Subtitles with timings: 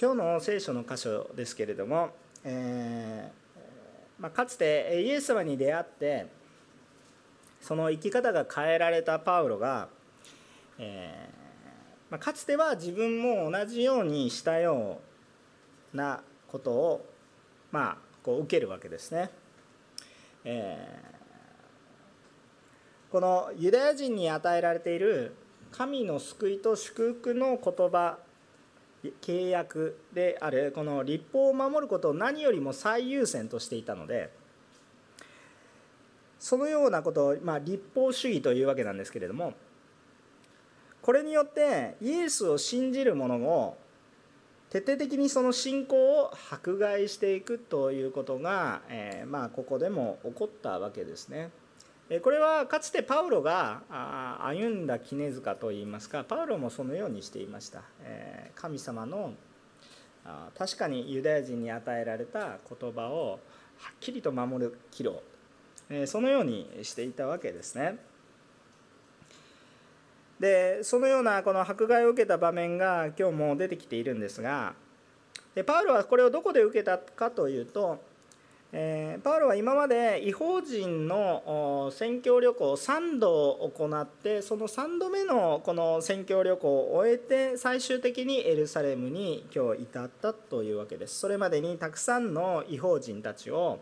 [0.00, 2.10] 今日の聖書の箇所ですけれども、
[2.44, 6.26] えー、まあ、かつてイエス様に出会って
[7.60, 9.88] その生き方が変えられたパウロが、
[10.78, 15.00] えー、まあ、かつては自分も同じようにしたよ
[15.92, 17.06] うなことを、
[17.72, 19.30] まあ、こう受けるわけですね。
[20.44, 25.34] えー、このユダヤ人に与えられている
[25.72, 28.18] 神の救いと祝福の言葉
[29.20, 34.30] 契約であるこの立法を守ることを何よりも最優先としていたので
[36.38, 39.54] そのようなことを、まあ、立法主義というわけなんですけれども
[41.02, 43.76] これによってイエスを信じる者を
[44.70, 51.48] 徹底的にその信仰を迫害していくということが、えー、まあ、ここでも起こったわけですね。
[52.22, 53.82] これはかつてパウロが
[54.42, 57.82] 歩んだ杵塚といいますかパウロもそのようにしていました。
[58.54, 59.34] 神様の
[60.56, 63.40] 確かにユダヤ人に与えられた言葉を
[63.76, 65.20] はっきりと守る岐路
[66.06, 67.98] そのようにしていたわけですね。
[70.40, 74.74] でそのようなこの迫害を受けた場面が今日も出てきているんですが
[75.54, 78.00] でパウロはこれをどこで受けたかというと
[78.70, 91.18] えー、パウロは今まで違法人の宣教旅行を3度行ってその3度目のこの宣教旅行を終えて最終的にエルサレムに今日至ったというわけです。
[91.18, 93.78] それまでにたくさんの違法人たちを、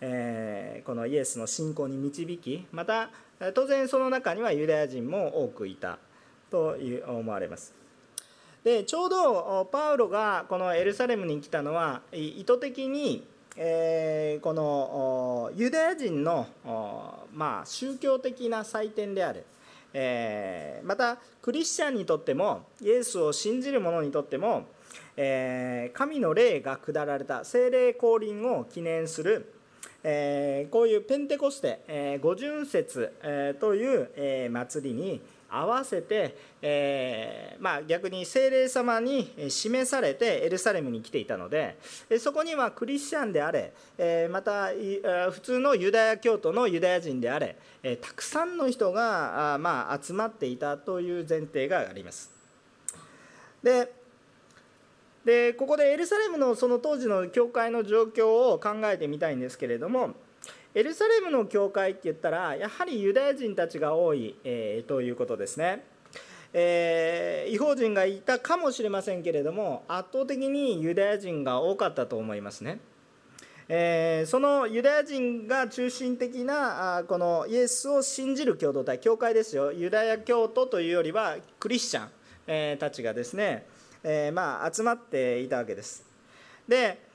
[0.00, 3.10] えー、このイエスの信仰に導きまた
[3.54, 6.00] 当然その中にはユダヤ人も多くいた
[6.50, 7.72] と思われます。
[8.64, 13.24] でちょうどパウロがこのエルサレムに来たのは意図的に
[13.60, 16.46] えー、このユダヤ人の、
[17.34, 19.44] まあ、宗教的な祭典である、
[19.92, 24.66] えー、またクリスチャンにとってもイエスを信じる者にとっても、
[25.16, 29.52] えー、神の霊が下られた聖霊降臨を記念する
[30.04, 35.20] え、こういうペンテコステ、えー、五巡節、え、という、え、祭りに
[35.50, 41.78] 合わせて、えー、まあ、逆に精霊様に示されてエルサレムに来ていたので
[42.18, 44.68] そこにはクリスチャンであれ、えまた
[45.30, 52.30] 普通のユダヤ教徒のユダヤ人であれ、えたくさんの人があ、まあ、集まっていたという前提があります。
[53.62, 53.92] で
[55.24, 60.14] でここでエルサレムのその当時の教会の状況を考えてみたいんですけれども
[60.74, 65.84] エルサレムの教会って言ったらやはりユダヤ人たちが多い、えー、ということですね。
[66.52, 72.80] えー、違法人がいたかもしれませんけれども圧倒的にユダヤ人が多かったと思いますね。
[73.70, 82.08] えー、そのユダヤ人が中心的なあこのイエスを信じる共同体教会ですよユダヤ教徒というよりはクリスチャン、
[82.46, 83.66] えー、たちがですね、
[84.02, 86.04] えー、まあ、集まっていたわけです。
[86.66, 87.07] で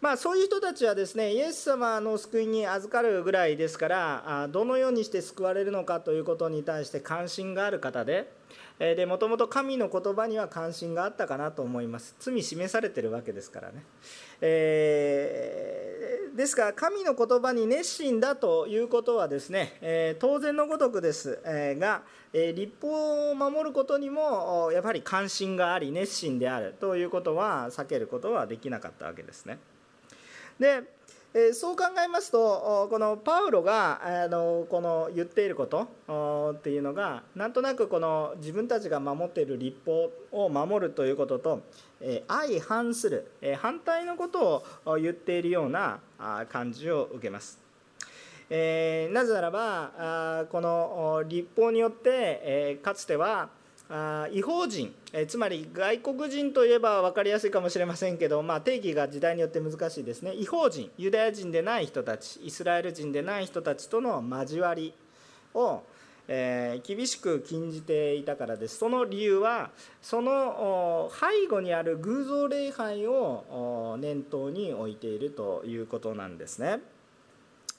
[0.00, 8.32] まあ、そういう人たちはですねイエス様の救いに預かるぐらいですからどのようにして救われるのかということに対して関心がある方で
[8.78, 13.84] でもともと神の言葉には関心があったかなと思います罪示されてるわけですからね、
[14.40, 29.58] えー、ですから神の言葉に熱心だということはですね、え、当然のごとくです、え、が、え立法を守ることにもやっぱり関心があり熱心であるということは避けることはできなかったわけですね。
[30.60, 30.82] で
[31.32, 41.62] えそう考えますとこのパウロがあのこの言っていることっていうのがなんとなくこの自分たちが守っている立法を守るということと
[42.26, 46.00] 相反する反対のことを言っているような
[46.50, 47.60] 感じを受けます。
[48.52, 53.48] えなぜならばこの立法によってえかつては
[53.92, 60.32] あ違法人、えつまり外国人といえば分かりやすいかもしれませんけど、まあ、定義が時代によって難しいですね。
[60.34, 60.88] 違法人。
[60.96, 62.38] ユダヤ人でない人たち。
[62.44, 64.94] イスラエル人でない人たちとの交わり
[65.54, 65.82] を、
[66.28, 68.78] えー、厳しく禁じていたからです。
[68.78, 76.78] その理由はその背後にある偶像礼拝を念頭に置いているということなんですね。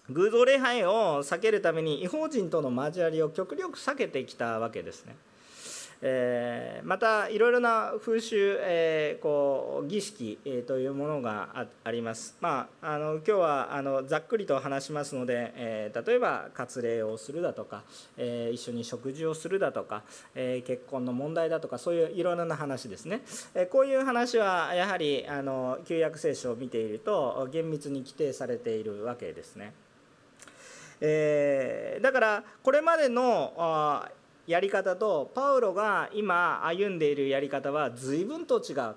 [0.09, 5.15] 偶像礼拝を避けるために違法人との交わりを極力避けてきたわけですね。
[6.03, 12.35] えー、またいろいろな風習、えー、こう儀式、えー、というものがあります。
[12.41, 17.83] まあ、あの今日はあのざっくりと話しますので、えー、例えば割礼をするだとか、
[18.17, 20.01] えー、一緒に食事をするだとか、
[20.33, 23.21] えー、結婚の問題だとかそういういろいろな話ですね、
[23.53, 29.73] えー、こういう話はやはりあの旧約聖書を見ていると厳密に規定されているわけですね。
[31.03, 34.09] えー、だからこれまでのあ
[34.51, 38.95] やり方とパウロが今歩んでいるやり方は随分と違う。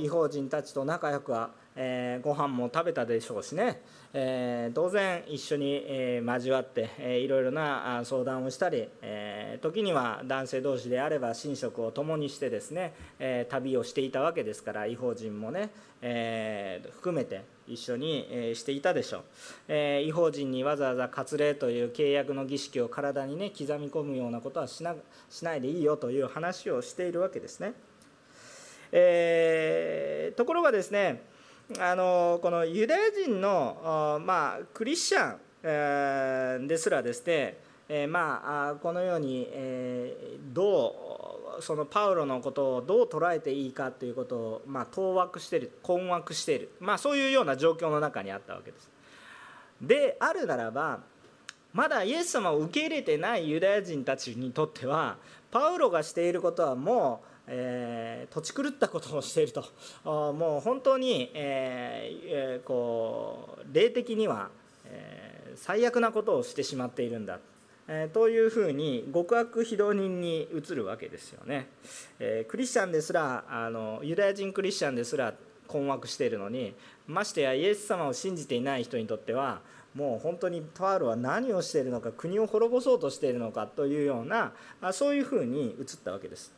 [0.00, 3.82] 違法人たちと仲良くは、えー、ご飯も食べたでしょうしね、
[4.14, 15.68] えー、当然一緒に、えー、交わって、えー、いろいろな相談をしたり、えー、時には男性同士であれば寝食を共にしてですね、えー、旅をしていたわけですから違法人もね、
[16.00, 17.55] えー、含めて。
[17.68, 19.22] 一緒に、え、していたでしょう、
[19.68, 24.94] えー、違法人にわざわざ割礼という契約の儀式を体にね刻み込むようなことはしな
[25.28, 27.74] しないでいいよという話をしているわけですね。
[28.92, 31.22] えー、ところがですね
[31.80, 37.58] あのこのユダヤ人の、まあ、クリスチャン、え、ですらですね、
[37.88, 41.15] え、まあこのように、えー、どう
[41.60, 48.90] そのパウロのことをどう捉えていいかということを、まあ、当惑してる困惑している、まあ、そういうような状況の中にあったわけです。
[49.80, 51.00] であるならば
[51.72, 55.18] まだイエス様を受け入れてないユダヤ人たちにとっては
[55.50, 59.64] パウロがしていることはもうえー、土地狂ったことをしていると。
[60.04, 64.50] もう本当に、えー、こう霊的には、
[64.86, 67.38] えー、最悪なことをしてしまっているんだ、
[67.88, 71.68] えー、というふうに極悪非道人に移るわけですよね、
[72.18, 75.34] えー、クリスチャンですらあのユダヤ人クリスチャンですら
[75.68, 76.74] 困惑しているのに
[77.06, 79.60] ましてやイエス様を信じていない人にとっては
[79.94, 84.52] もう本当にパウロは何をしているのか国を滅ぼそうとしているのかというような
[84.92, 86.52] そういうふうに移ったわけです。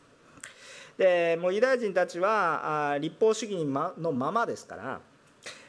[0.96, 5.00] でもうユダヤ人たちはあ立法主義のままですから、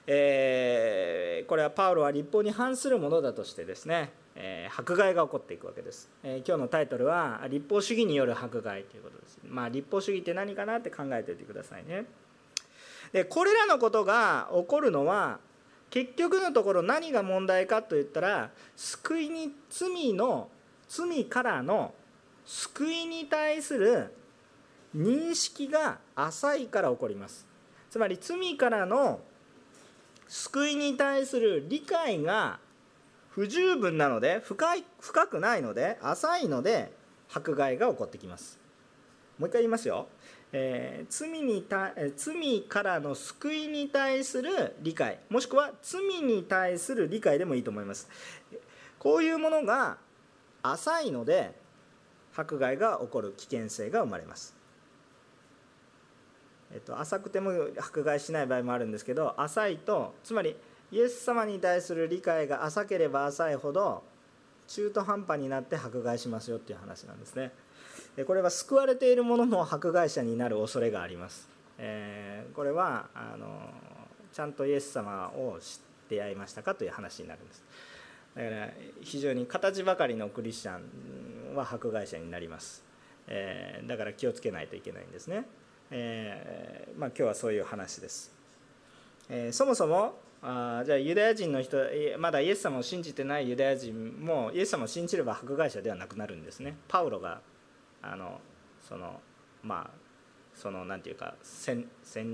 [0.08, 9.40] えー、これはパウロは立法に反するものだとしてですね、えー、迫害が起こっていくわけです、えー、今日のタイトルは立法主義による迫害ということです。
[9.48, 12.06] まあ立法主義って何かなって考えておいてくださいね。
[13.12, 15.40] でこれらのことが起こるのは
[15.90, 20.50] 結局のところ何が問題かといったら救いに罪の
[20.88, 21.94] 罪からの
[22.46, 24.14] 救いに対する
[24.96, 27.46] 認識が浅いから起こります。
[27.90, 29.20] つまり罪からの
[30.28, 32.60] 救いに対する理解が
[33.30, 36.92] 不十分なので深い深くないので浅いので
[37.34, 38.60] 迫害が起こってきます。
[39.38, 40.08] もう一回言いますよ、
[40.52, 48.10] えー、罪にた罪からの救いに対する理解もしくは罪に対する理解でもいいと思います。
[48.98, 49.98] こういうものが
[50.62, 51.58] 浅いので
[52.36, 54.56] 迫害が起こる危険性が生まれます。
[56.72, 60.56] えっと、浅くても迫害しない場合もあるんですけど浅いとつまり
[60.92, 64.04] イエス様に対する理解が浅ければ浅いほど
[64.68, 67.52] 中途半端になって迫害しますよっていう話なんですね。
[68.26, 71.48] これは救われている者も迫害者になる恐れがあります、
[71.78, 73.48] えー、これはあの
[74.34, 75.76] ちゃんとイエス様を知
[76.06, 77.64] って会いましたかという話になるんです。
[78.36, 78.70] だから
[79.02, 80.80] 非常に形ばかりのクリスチャ
[81.54, 82.84] ンは迫害者になります、
[83.28, 85.46] えー、だから気をつけないといけないんですね。
[85.92, 88.32] えー、まあ、今日はそういう話です、
[89.30, 91.78] え、そもそもあじゃあユダヤ人の人
[92.18, 96.78] まだイエス様を信じてないユダヤ人もイエス様を信じれば迫害者ではなくなるんですね。
[96.88, 97.42] パウロが
[98.02, 98.40] あの
[98.88, 99.20] その
[99.64, 100.10] まあ
[100.56, 101.86] そのなんていうか洗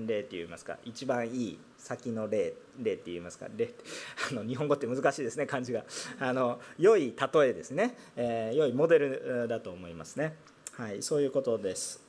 [0.07, 3.69] 礼っていいますか一番いい先の例例って言いますか例
[4.31, 5.83] あの日本語って難しいですね漢字が。
[6.19, 10.35] あの良い例えですね、えー、良いモデルだと思いますね。
[10.71, 12.04] はいそういうことです。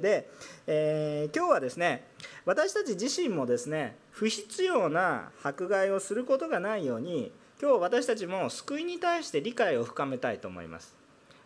[0.00, 0.28] で、
[0.66, 2.04] えー、今日はですね
[2.44, 10.94] 私たち自身もですね不必要な迫害をすることがないように今日私たちも救いに対して理解を深めたいと思います、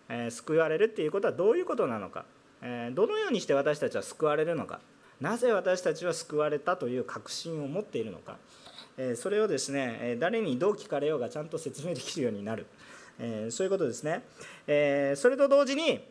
[0.08, 2.25] えー、救われるっていうことはどういうことなのか、
[2.62, 4.80] えー、どのようにして私たちは救われるのか。
[5.20, 8.37] なぜ私たちは救われたという確信を持っているのか、
[8.97, 12.66] えそれをですね誰にどう聞かれようがちゃんと説明できるようになる、
[13.18, 14.23] えそういうことですね、
[14.68, 16.04] えそれと同時に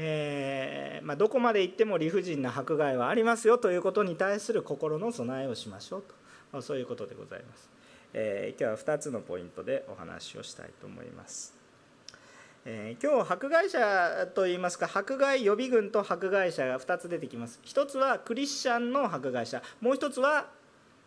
[0.00, 6.14] えー、まあ、どこまで行っても理不尽な迫害はありますよということに対する心の備えをしましょうと、
[6.52, 7.68] まあ、そういうことでございます、
[8.14, 11.52] えー、今日は2つのポイントでお話をしたいと思います、
[12.64, 17.58] えー、今日迫害者といいますか迫害予備軍と迫害者が2つ出てきます。
[17.64, 19.62] 1つはクリスチャンの迫害者。
[19.80, 20.46] もう1つは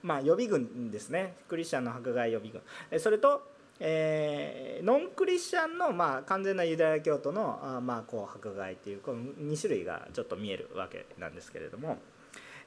[0.03, 1.36] まあ、予備軍ですね。
[1.48, 3.00] クリスチャンの迫害予備軍。
[3.00, 3.43] それと
[3.83, 11.97] えー、ノンクリスチャンの、まあ、完全なユダヤ教徒のあ、まあ、こう迫害というこの2種類がちょっと見えるわけなんですけれども、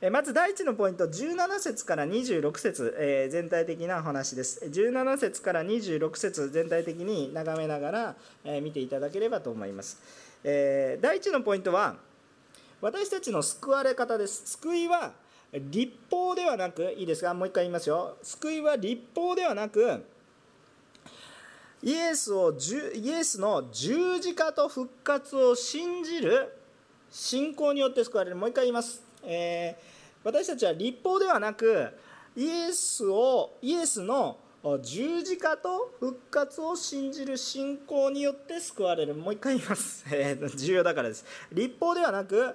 [0.01, 4.65] えー、まず第1のポイント17節から26節、えー、全体的なお話です。
[4.65, 10.01] 17節から26節全体的に眺めながら、え、見ていただければと思います、
[10.43, 11.95] え、第1のポイントは
[12.81, 14.43] 私たちの救われ方です。
[14.59, 15.13] 救いは
[15.53, 17.33] 立法ではなくいいですか？
[17.33, 18.17] もう一回言いますよ。
[18.21, 20.05] 救いは立法ではなく
[21.85, 22.57] イエスを
[22.95, 26.57] イエスの十字架と復活を信じる
[27.11, 28.37] 信仰によって救われる。
[28.37, 29.83] もう一回言います、えー、
[30.25, 31.91] 私たちは立法ではなく
[32.35, 34.39] イエスをイエスの
[34.81, 39.15] 十字架と復活を信じる信仰によって救われる。
[39.15, 41.27] もう一回言います、 えー、重要だからです。
[41.53, 42.55] 立法ではなく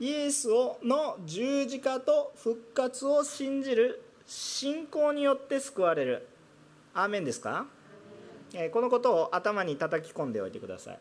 [0.00, 6.26] イエスをの十字架と復活を信じる信仰によって救われる。
[6.94, 7.66] アーメンですか、
[8.54, 10.98] え、このことを頭に叩き込んでおいてください、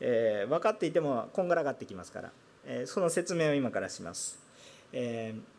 [0.00, 2.32] えー、分かっていてもこんがらがってきますから、
[2.66, 4.38] えその説明を今からします、
[4.92, 5.52] えー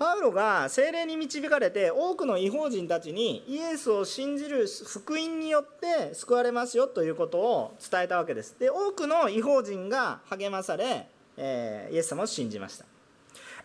[0.00, 8.58] パウロが精霊に導かれて多くの違法人たちにイエスを信じる福音によって救われますよということを伝えたわけです。
[8.58, 12.86] で多くの違法人が励まされ、え、イエス様を信じました。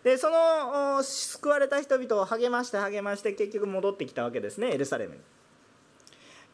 [0.03, 5.21] でその救われた人々を励まして励まして結局戻ってきたわけですねエルサレムに、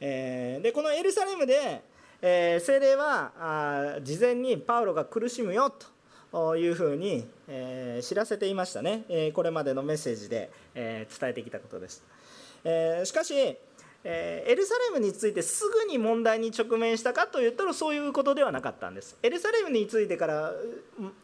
[0.03, 1.84] えー、でこのエルサレムで、
[2.24, 5.72] えー、精霊はあ事前にパウロが苦しむよ
[6.31, 12.03] というふうに、えー、知らせていましたね、えー、これまでのメッセージで、えー、伝えてきたことです、
[12.63, 13.36] えしかし、
[14.03, 19.15] えエルサレムについてすぐに問題に直面したかといったらそういうことではなかったんです。
[19.22, 20.53] エルサレムについてから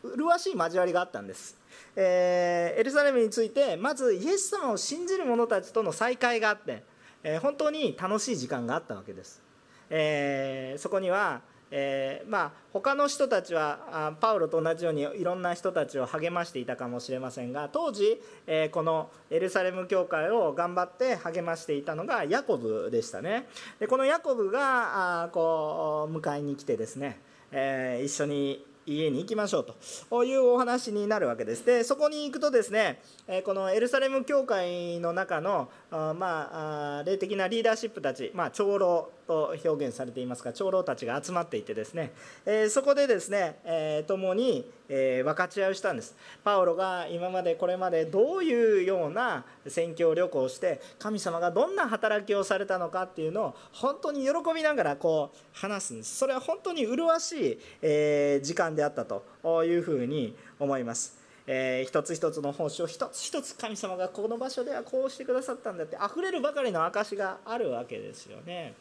[0.04, 1.58] 麗しい交わりがあったんです、
[1.96, 6.84] えエルサレムについてまずイエス様を信じる者たちとの再会があって、
[7.30, 9.42] え本当に楽しい時間があったわけです、
[9.90, 23.48] えそこにはえー、まあ他の人たちはパウロと同じようにいろんな人たちを励ましていたかもしれませんが当時、えー、このエルサレム教会を頑張って励ましていたのがヤコブでしたね。
[23.80, 27.20] でこのヤコブがあこう迎えに来てですね、
[27.52, 29.66] えー、一緒に家に行きましょう
[30.10, 31.66] というお話になるわけです。
[31.66, 33.02] でそこに行くとですね
[33.44, 42.14] このエルサレム教会の中のまあ霊的なリーダーシップたち、まあ、長老と表現されていますが長老たちが集まっていてですね、
[42.46, 46.16] えそこでですね、え共に、え分かち合いをしたんです。
[46.44, 56.16] パウロが今までこれまでどういうような宣教旅行をして神様がどんな働きをされたのかっていうのを本当に喜びながらこう話すんです。
[56.16, 59.24] それは本当に麗しい、え時間であったと
[59.66, 61.18] いうふうに思います。
[61.50, 68.76] えー、一つ一つの奉仕を一つ一つ神様がこの場所ではこうしてくださったんだって溢れるばかりの証があるわけですよね。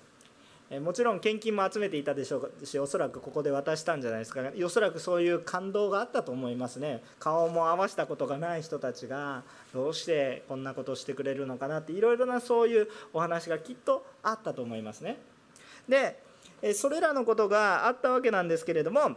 [0.81, 4.41] もちろん献金も集めていたでしょうしおそらくここで渡したんじゃないですか。
[4.65, 7.05] おそらくそういう感動があったと思いますね。
[7.21, 15.19] 顔も合わせたことがない人たちがどうしてこんなことをしてくれるのかなっていろいろなそういうお話がきっとあったと思いますね。
[15.89, 16.21] で
[16.75, 19.17] それらのことがあったわけなんですけれども、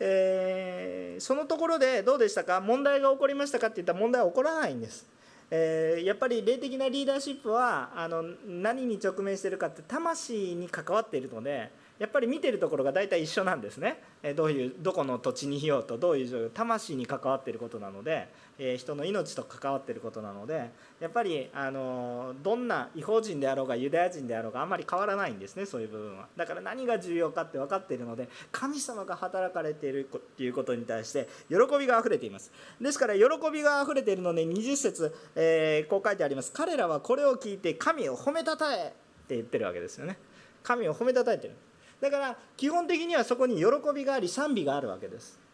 [0.00, 2.62] えー、そのところでどうでしたか？
[2.62, 5.06] 問題が起こりましたかっていったら問題は起こらないんです。
[5.50, 14.02] えー、やっぱり霊的なリーダーシップはあの何に直面してるかって魂に関わっているのでやっぱり見てるところが大体一緒なんですね、
[14.36, 26.26] どういうどこの土地にいようとどういう状況魂に関わっていることなので、え人の命と関わっていることなのでやっぱりあのどんな違法人であろうがユダヤ人であろうがあんまり変わらないんですねそういう部分は。
[26.36, 32.50] だから何が重要かって分かっているので神様が働かれているっていうことに対して喜びがあふれています。
[32.80, 36.52] ですから喜びがあふれているので20節、えー、こう書いてあります。
[36.52, 38.90] 彼らはこれを聞いて神を褒めたたえっ
[39.28, 40.18] て言ってるわけですよね。
[40.62, 41.54] 神を褒めたたえてる。
[42.00, 45.46] だから基本的にはそこに喜びがあり賛美があるわけです。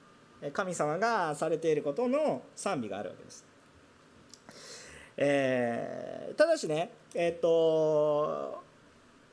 [0.52, 3.44] 神様がされていることの賛美があるわけです、
[5.16, 8.60] えー、ただしねえっ、と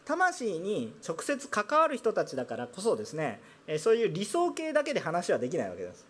[0.05, 3.39] 魂に直接関わる人たちだからこそですね
[3.79, 6.05] そういう理想形だけで話はできないわけです。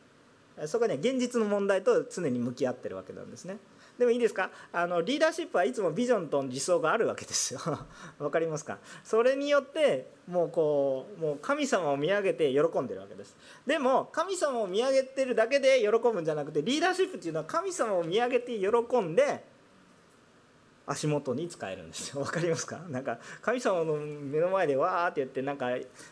[0.65, 3.57] そこは現実の問題と常に向き合ってるわけなんですね。
[3.99, 4.49] でもいいですか？
[4.71, 7.59] あのリーダーシップはいつもビジョンと理想があるわけですよ。
[8.17, 8.79] わかりますか？
[9.03, 13.35] それによってもうこうもう神様を見上げて喜んでるわけです。
[13.67, 18.67] でも神様を見上げてるだけで喜ぶんじゃなくてリーダーシップっていうのは神様を見上げて喜
[19.01, 19.43] んで
[20.87, 22.21] 足元に使えるんですよ。
[22.23, 22.79] わかりますか？
[22.87, 25.67] なんか神様の目の前でわーって言ってなんか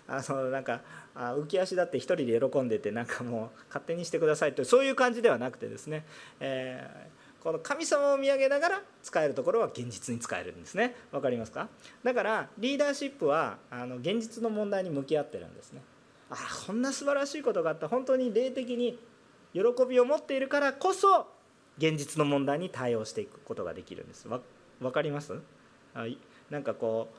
[0.07, 0.81] あのなんか
[1.15, 6.05] あ浮き足だって一人で喜んでてなんかもう勝手にしてくださいとそういう感じではなくてですね、
[6.41, 7.16] えー
[7.47, 10.97] この神様を見上げながら使えるところは現実に使えるんですね。
[11.13, 11.69] 分かりますか？
[12.03, 15.81] だからリーダーシップはあの現実の問題に向き合ってるんですね。
[16.29, 16.35] あ
[16.65, 18.99] こんな素晴らしいことがあった本当に霊的に
[19.53, 21.25] 喜びを持っているからこそ
[21.77, 24.27] 現実の問題に対応していくことができるんです。
[24.27, 25.31] 分かります？
[26.49, 27.17] なんかこう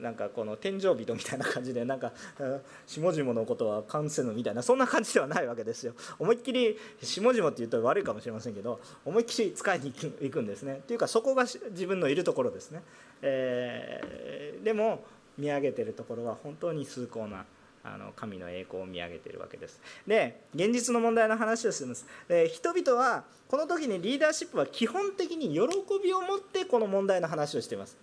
[0.00, 2.12] なんかこの天井人みたいな感じでなんか
[2.86, 5.94] 下々のことは関せぬみたいなそんな感じではないわけですよ。
[6.18, 10.78] 思いっきり下々って言うと悪いかもしれませんけど思いっきり使いに行くんですね。
[10.78, 12.82] っていうかそこが自分のいるところですね、
[13.22, 15.04] えー、でも
[15.36, 17.44] 見上げてるところは本当に崇高な
[17.82, 19.80] あの神の栄光を見上げているわけです。
[20.06, 22.06] で現実の問題の話をするんです。
[22.28, 25.60] で人々はこの時にリーダーシップは基本的に喜
[26.02, 27.96] びを持ってこの問題の話をしています。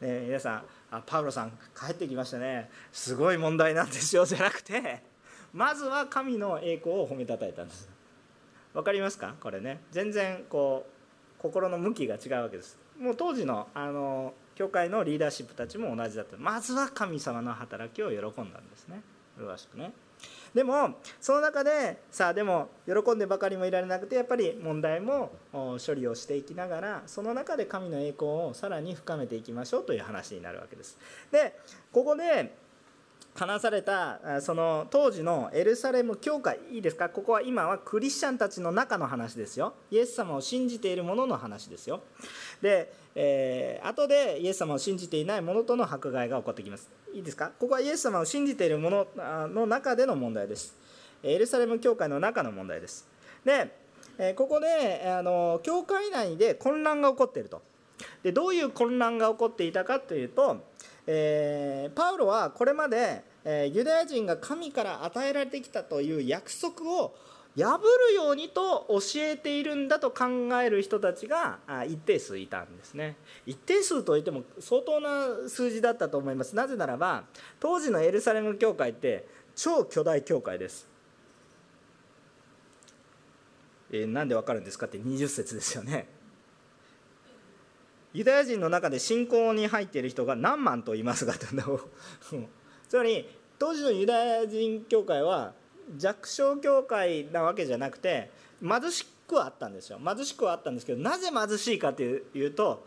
[0.00, 2.70] ね、皆さんあパウロさん帰ってきましたね。
[2.92, 5.02] すごい問題なんですよじゃなくて
[5.52, 7.88] まずは神の栄光を褒めたたえたんです。
[8.72, 9.34] わかりますか？
[9.40, 9.80] これね。
[9.90, 12.78] 全然こう心の向きが違うわけです。
[12.98, 16.36] もう当時のあの教会のリーダーシップたちも同じだった。
[16.36, 19.00] まずは神様の働きを喜んだんですね。
[19.38, 19.92] 麗しくね。
[20.54, 30.98] でもその中でさあでも喜んでばかりもいられなくてやっぱり問題も処理をしていきながらその中で神の栄光をさらに深めていきましょうという話になるわけです。
[31.30, 31.56] で
[31.92, 32.52] ここで
[33.40, 37.08] 話されたその当時のエルサレム教会いいですか？
[37.08, 39.72] ここは今はクリスチャンたちの中の話ですよ。
[39.90, 42.02] イエス様を信じている者の話ですよ。
[42.60, 46.90] で、えー、後でイエス様を信じていない者との迫害が起こってきます。
[47.14, 47.50] いいですか？
[47.58, 50.76] ここはイエス様を信じている者の中での問題です。
[51.22, 53.08] エルサレム教会の中の問題です。
[53.46, 53.70] で
[54.34, 57.62] ここであの教会内で混乱が起こっていると。
[58.22, 60.68] でどういう混乱が起こっていたかというと
[61.12, 67.14] えー、パウロはこれまで、えー、ユダヤ人が神から与えられてきたという約束を
[67.56, 70.24] 破るようにと教えているんだと考
[70.62, 73.16] える人たちが一定数いたんですね。
[73.44, 76.54] 一定数といっても相当な数字だったと思います。
[76.54, 77.24] なぜならば
[77.58, 80.88] 当時のエルサレム教会って超巨大教会です。
[83.92, 86.06] えー、なんでわかるんですかって20節ですよね。
[88.12, 91.34] ユダヤ人の中で信仰に入っている人が何万と言いますが
[92.90, 93.24] つまり
[93.56, 95.52] 当時のユダヤ人教会は
[95.96, 98.30] 弱小教会なわけじゃなくて
[98.60, 100.00] 貧しくはあったんですよ。
[100.04, 102.84] 貧しくはあったんですけどなぜ貧しいかというと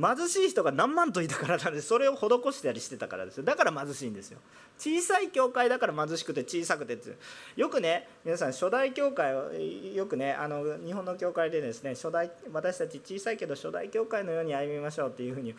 [0.00, 3.42] 貧しい人が何万といたからなんでそれを施したりしてたからですよ。
[3.42, 4.38] だから貧しいんですよ。
[4.78, 7.16] 小さい教会だから貧しくて小さくてって
[7.56, 15.54] よくね皆さん初代教会をよくねあの日本の教会でですね初代私たち小さいけど初代教会のように歩みましょうっていうふうに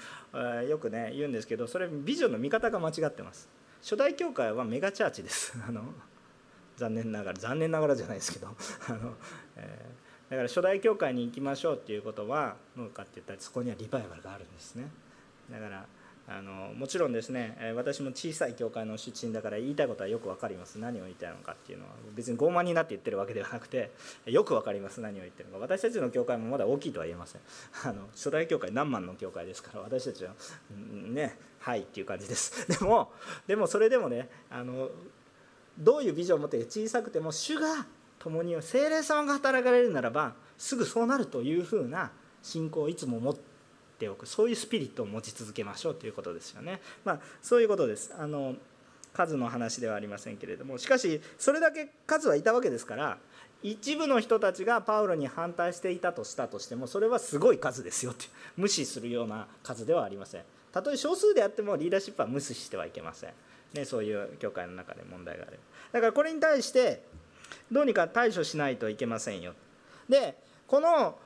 [0.69, 3.49] よくね言うんですけどそれビジョンの見方が間違ってます。
[3.83, 5.53] 初代教会はメガチャーチです。
[5.67, 5.83] あの
[6.77, 8.47] 残念ながら残念ながらじゃないですけど。
[8.87, 9.15] あの、
[9.57, 14.89] えーだから初代教会に行きましょうっていうことはどうかって言ったらそこにはリバイバルがあるんですね。
[15.51, 15.85] だから
[16.25, 20.79] あのもちろんですね私も小さい教会の出身だから言いたいことはよく分かります。
[20.79, 23.91] 何を言いたいのかっていうのは別に傲慢になって言ってるわけではなくて
[24.25, 25.01] よく分かります。
[25.01, 25.61] 何を言ってるのか。
[25.61, 27.41] 私たちの教会もまだ大きいとは言えません。
[27.83, 30.31] あの初代教会何万の教会ですから私たちは
[30.71, 32.67] ねはいっていう感じです。
[32.67, 33.13] でも
[33.47, 34.89] でもそれでもねあの
[35.79, 37.87] どういうビジョンを持って小さくても主が
[38.19, 43.37] 共に精霊様が働かれるならばすぐそうなるというふうな信仰をいつも持っ
[43.97, 44.25] ておく。
[44.25, 46.81] そういうスピリットを持ち続けましょうということですよね。
[47.05, 48.13] まあ、そういうことです。
[48.17, 48.55] あの
[49.13, 50.77] 数の話ではありませんけれども。
[50.77, 53.19] しかしそれだけ数はいたわけですから
[53.61, 58.25] 一部の人たちがパウロに反対していたとしたとしてもそれはすごい数ですよって
[58.57, 60.43] 無視するような数ではありません。
[60.73, 63.29] たとえ少数であってもリーダーシップは無視してはいけません、
[63.73, 65.59] ね、そういう教会の中で問題がある
[65.91, 67.03] だからこれに対して
[67.71, 69.53] どうにか対処しないといけませんよ。
[70.09, 70.35] で
[70.67, 71.17] この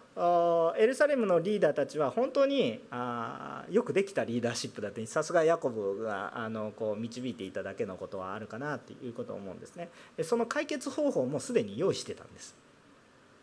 [0.77, 9.89] エルサレムのリーダーたちは本当にあよくできたリーダーシップだってさすがヤコブがあのこう導いていただけのことはあるかなっていうことを思うんですね。
[10.23, 12.55] その解決方法もすでに用意してたんです。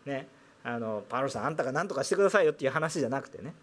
[0.04, 0.26] ね。
[0.64, 3.54] あのパウロさんあんたが何とかしてくださいよっていう話じゃなくてね。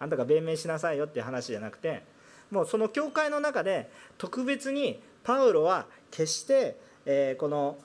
[0.00, 2.02] あんたが弁明しなさいよっていう話じゃなくて
[2.50, 7.78] もうその教会の中で特別にパウロは決して、え、この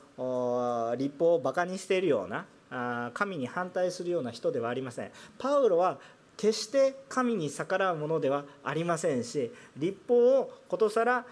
[0.98, 5.12] 立法をバカにしているようなあ神に反対するような人ではありません。
[5.38, 6.00] パウロは
[6.38, 11.26] 決して神に逆らうものではありませんし立法をことさら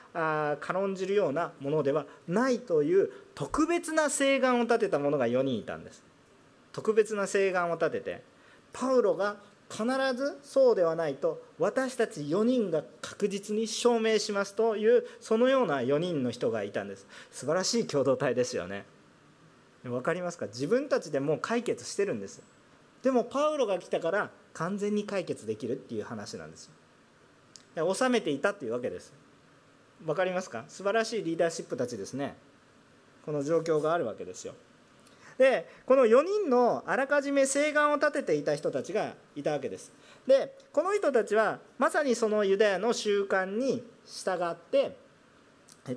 [0.61, 6.03] 軽んじるようなものではないという特別な請願を立てた者が4人いたんです。
[6.71, 8.23] 特別な請願を立てて
[8.71, 9.37] パウロが
[9.69, 17.07] 必ずそうではないと私たち4人が確実に証明しますというそのような4人の人がいたんです。
[17.31, 18.85] 素晴らしい共同体ですよね。
[19.83, 20.45] 分かりますか？
[20.45, 22.41] 自分たちでもう解決してるんです。
[23.01, 26.71] でもパウロが来たから完全に解決できるっていう話なんです。
[27.75, 29.11] よ収めていたっていうわけです。
[30.05, 30.65] 分かりますか？
[30.67, 32.35] 素晴らしいリーダーシップたちですね。
[33.25, 34.53] この状況があるわけですよ。
[35.37, 39.91] でこの4人のあらかじめ請願を立てていた人たちがいたわけです。
[40.27, 44.95] でこの人たちはまさにそのユダヤの習慣に従って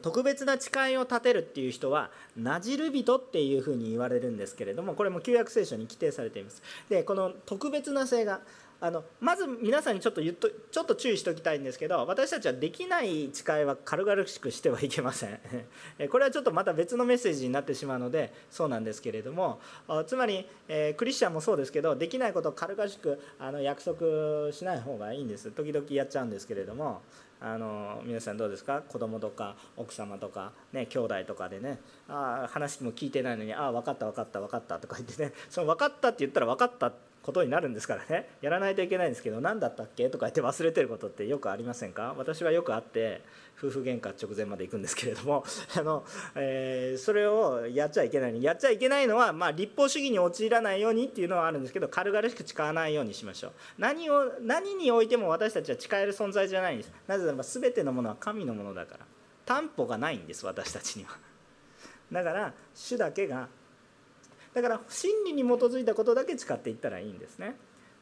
[0.03, 6.61] 特別な誓いを立てるっていう人はなじる人っていうふうに言われるんですけれどもこれも旧約聖書に規定されています。
[6.88, 8.40] でこの特別な請願
[8.80, 15.38] あのまず皆さんにちょっと言っとちょっと注意しておきたいんですけど私たちはできない誓いは軽々しくしてはいけません。
[16.10, 19.60] これはちょっとまた別のメッセージになってしまうのでそうなんですけれども
[20.06, 25.50] つまり、えー、クリスチャンもそうですけどできないことを軽々しくあの約束しない方がいいんです。
[25.50, 27.00] 時々やっちゃうんですけれども
[27.40, 28.82] あの皆さんどうですか？
[28.82, 38.28] 子供とか奥様とかね兄弟とかでねあ話も聞いてないのに「ああ分かった分かった分かった」とか言ってねその分かったって言ったら分かったってことになるんですからね。
[38.40, 42.14] やらないといけないんですけど何だったっけとか言って忘れてることってよくありませんか？
[42.16, 43.22] 私はよくあって
[43.58, 45.44] 夫婦喧嘩直前まで行くんですけれども
[45.76, 46.04] あの、
[46.36, 53.52] えー、それをやっちゃいけないのにやっちゃいけないのは、まあ、立法主義に陥らないようにっていうのはあるんですけど軽々しく誓わないようにしましょう。
[53.78, 56.92] 何を何においても私たちは誓える存在じゃないんです。
[57.08, 59.06] なぜならば全てのものは神のものだから。
[59.44, 61.16] 担保がないんです私たちには。
[62.12, 63.48] だから主だけが
[64.57, 67.57] だから真理に基づいたことだけ使っていったらいいんですね。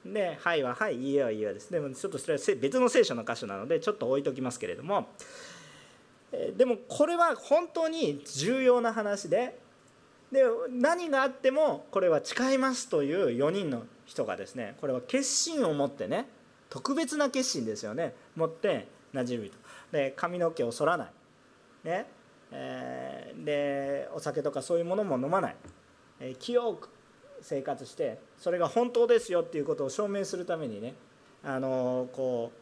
[0.07, 1.73] で「はい」は「はい」「いいえ」は「いいえ」です。
[1.73, 5.09] でもちょっとそれは別の聖書の箇所なのでちょっと置いときますけれども。
[6.57, 9.59] でもこれは本当に重要な話で
[10.33, 16.29] で何があってもこれは誓いますという4人の人がですねこれは決心を持ってね
[16.71, 18.14] 特別な決心ですよね。
[18.37, 19.59] 持って馴染みと。
[19.90, 21.09] で髪の毛を剃らない。
[21.83, 22.07] ね。
[22.51, 25.57] えー、でお酒とかそういうものも飲まない。
[26.38, 26.88] 清く
[27.40, 30.94] 生活してそれが本当ですよっていうことを証明するためにね
[31.42, 32.53] あのこ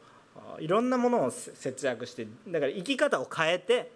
[0.58, 3.92] ういろんなものを節約してだから生き方を変えて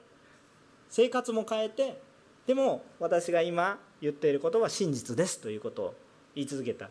[0.89, 2.01] 生活も変えて
[2.47, 5.95] でも私が今言っていることは真実ですということを
[6.35, 6.91] 言い続けた。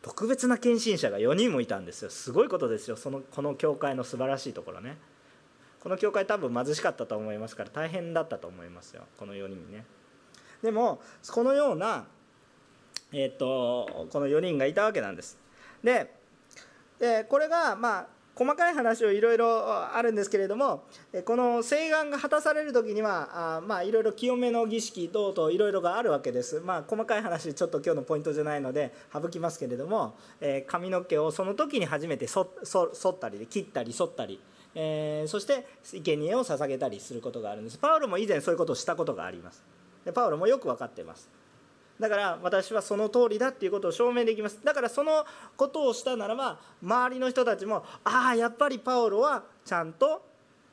[0.00, 2.10] 特別な献身者が4人もいたんですよ。
[2.10, 2.96] すごいことですよ。
[2.96, 4.96] そのこの教会の素晴らしいところね。
[5.80, 9.02] この教会多分貧しかったと思いますから大変だったと思いますよ。
[9.18, 9.84] この4人ね。
[10.62, 12.04] でもこのような、
[13.12, 15.38] えーと、この4人がいたわけなんです。
[15.82, 16.12] で
[16.98, 18.06] でこれがまあ
[18.38, 20.84] 細かい話をいろいろあるんですけれども
[21.24, 26.60] この誓願が果たされる時にはまあいろいろ清めの儀式等々いろいろがあるわけです。
[26.60, 34.40] まあ細かい話ちょっと今日のポイントじゃないので省きますけれども、えー、髪の毛をその時に初めてそそ剃ったり切ったり剃ったり、
[34.76, 37.78] えー、そして生贄を捧げたりすることがあるんです。
[37.78, 39.77] パウロも以前そういうことをしたことがあります。
[40.12, 41.28] パウロもよく分かっています。
[41.98, 44.60] だから私はその通りだっていうことを証明できます。
[44.62, 50.22] だからそのことをしたならば周りの人たちもああやっぱりパウロはちゃんと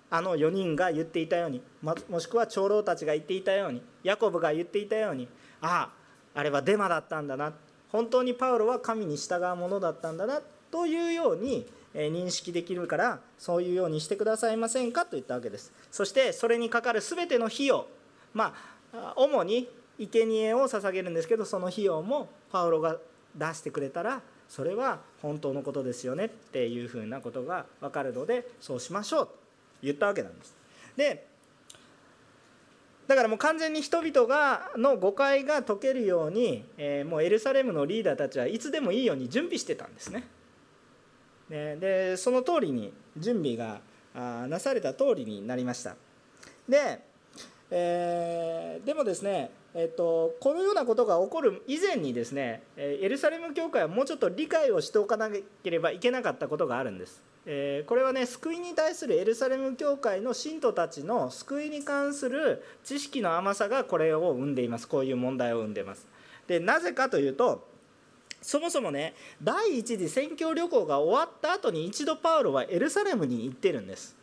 [0.09, 5.27] あの4人が言っていたようにもしくは長老たちが言っていたようにヤコブが言っていたように
[5.61, 5.89] あ
[6.35, 7.53] ああれはデマだったんだな。
[7.91, 15.71] 本当にパウロは神に従うものだったんだなというように認識できるからそういうようにしてくださいませんかと言ったわけです。
[15.89, 17.87] そしてそれにかかる全ての費用。
[18.33, 18.74] まあ
[19.15, 22.97] 主に生贄を捧げるんですけどその費用もパウロが
[23.35, 29.39] 出してくれたらそれは本当のことですよねっていうふうなことが分かるのでそうしましょうと
[29.81, 30.55] 言ったわけなんです。
[30.95, 31.27] で
[33.07, 40.23] だからもう完全に人々がの誤解が解けるように、えー、もうエルサレムのリーダーたちはいつでもいいように準備してたんですね。
[41.49, 43.79] ででその通りに準備が
[44.47, 45.95] なされた通りになりました。
[46.67, 46.99] で
[47.71, 55.29] えー、でもですね、えーと、このようなことが起こる以前にですねエルサレム教会はもうちょっと理解をしておかな
[55.63, 57.21] ければいけなかったことがあるんです。
[57.47, 64.87] えー、これはね救いに対するエルサレム教会の信徒たちの救いに関する知識の甘さがこれを生んでいます。
[64.87, 66.07] こういう問題を生んでいます。
[66.47, 67.67] でなぜかというと
[68.41, 74.15] そもそもね第一次宣教旅行が終わった後に一度パウロはエルサレムに行ってるんです。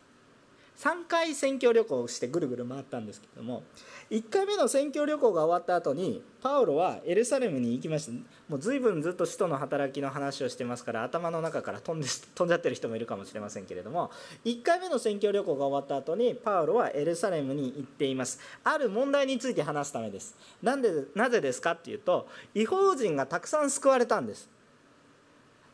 [0.77, 3.63] 3回選挙旅行をしてぐるぐる回ったんですけども
[4.09, 8.11] 1回目の選挙旅行が終わった後にパウロはエルサレムに行きました。
[8.49, 14.11] もう随分ずっと使徒の働きの話をしてますから頭の中から飛んで 飛んじゃってる人もいるかもしれませんけれども
[14.45, 18.39] 1回目の選挙旅行が終わった後にパウロはエルサレムに行っています。
[18.63, 20.35] ある問題について話すためです。
[20.61, 24.49] なんでなぜですかっていうと違法人がたくさん救われたんです。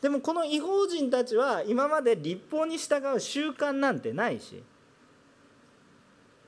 [0.02, 4.64] でもこの違法人たちは今まで立法に従う習慣なんてないし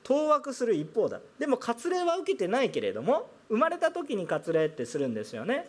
[0.02, 1.20] 当惑する一方だ。
[1.38, 5.68] でも割礼は受けてないけれども生まれた時に割礼ってするんですよね。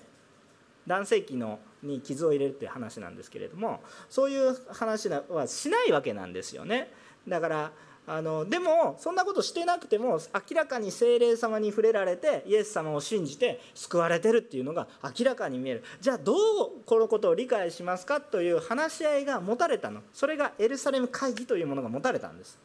[0.88, 6.92] 男性器のに傷を入れるっていう話なんですけれどもそういう話はしないわけなんですよね。
[7.28, 7.72] だから
[8.06, 15.84] あのでもそんなことしてなくても明らかに精霊様に触れられてイエス様を信じて救われてるっていうのが明らかに見える。
[16.02, 16.38] じゃあどう
[16.86, 20.02] このことを理解しますかという話し合いが持たれたの。
[20.14, 22.58] それがエルサレム会議というものが持たれたんです。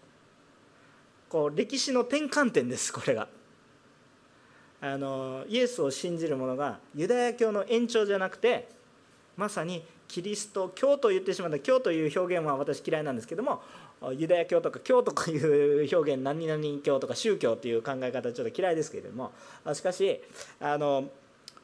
[1.28, 3.28] こう歴史の転換点です これが。
[4.80, 8.68] あのイエスを信じる者がユダヤ教の延長じゃなくて
[9.36, 13.60] まさにキリスト教と言ってしまった教という表現は私嫌いなんですけども
[14.16, 19.32] ユダヤ教とか教とかいう表現何々教とか宗教という考え方ちょっと嫌いですけれども
[19.74, 20.20] しかし
[20.60, 21.10] あの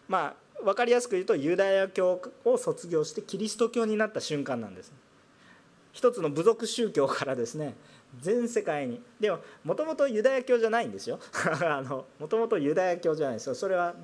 [0.09, 4.92] まあ分かりやすく言うとユダヤ教を卒業してキリスト教になった瞬間なんです。
[5.92, 7.74] 一つの部族宗教からですね
[8.20, 9.00] 全世界に。
[9.20, 11.18] でももともとユダヤ教じゃないんですよ。
[12.18, 13.55] もともとユダヤ教じゃないですよ。
[13.55, 13.94] それは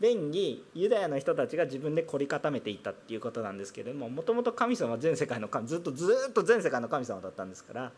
[0.00, 7.92] 便宜ユダヤの人たちが自分で凝り固めていったっていうことなんですけれどももともと神様は全世界の神ずっとずっと全世界の神様だったんですから、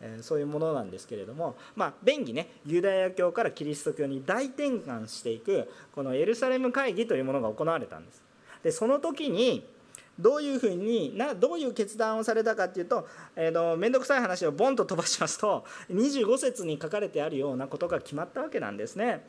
[0.00, 2.48] えー、そういうものなんですけれどもまあ便宜ね。
[2.66, 8.22] ユダヤ教からキリスト教に大転換していくこのエルサレム会議というものが行われたんです。
[8.64, 9.64] でその時に
[10.18, 19.26] どういうふうになどういう決断をされたかっていうと面倒、えー、くさい話をボンと飛ばしますと25節に書かれてあるようなことが決まったわけなんですね。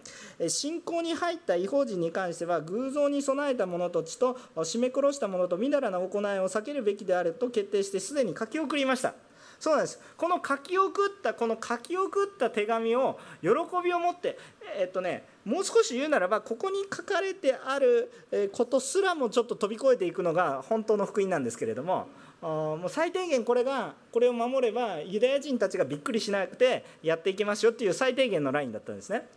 [0.47, 9.15] 信仰に入った違法人に関しては偶像に備えた者と血と締め殺した者とみだらな行いを避けるべきであると決定してすでに書き送りました。
[9.59, 9.99] そうなんです。
[10.17, 13.49] この書き送ったこの書き送った手紙を喜
[13.83, 14.37] びを持って
[14.77, 18.11] えっとねもう少し言うならばここに書かれてある
[18.51, 22.07] ことすらもちょっと飛び越えていくのが本当の福音なんですけれども
[22.41, 29.27] もう最低限これがこれを守ればユダヤ人たちがびっくりしなくてやっていきますよっていう最低限のラインだったんですね。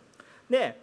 [0.49, 0.81] で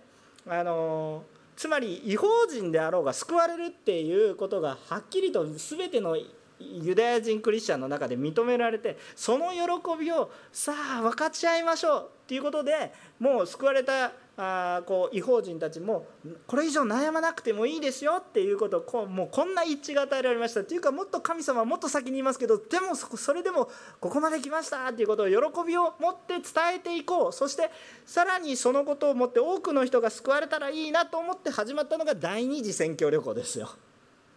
[0.48, 1.24] あの
[1.56, 6.16] つまり違法人であろうが救われるっていうことがはっきりと全ての
[6.58, 16.06] ユダヤ人クリスチャンの中で認められてその喜びをさあ分かち合いましょうっていうことでもう救われたあこう違法人たちも
[16.46, 26.42] これ以上悩まなくてもいいですよっていうことをこうもうこんな一致が与えられましたっていうかもっと神様はもっと先にいますけどでもそれでもここまで来ましたっていうことを喜びを持って伝
[26.76, 27.32] えていこう。
[27.32, 27.70] そして
[28.04, 33.70] さらにそのことをもって多くの人が救われたらいいなと思って始まったのが第二次宣教旅行ですよ。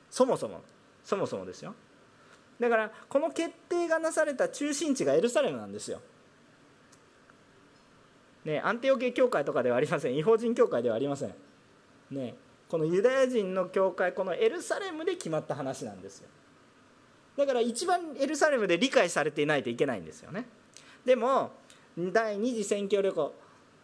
[0.09, 0.61] そもそも。
[1.03, 1.73] そもそもですよ。
[2.59, 6.01] だからこの決定がなされた中心地がエルサレムなんですよ。
[8.45, 10.15] ね、アンテオケ教会とかではありません。
[10.15, 11.33] 違法人教会ではありません、
[12.11, 12.35] ね、
[12.69, 16.27] このユダヤ人の教会このエルサレムで決まった話なんですよ。
[17.37, 20.45] だから一番エルサレムで理解されていないといけないんですよね。
[21.05, 21.51] でも
[21.97, 23.33] 第2次宣教旅行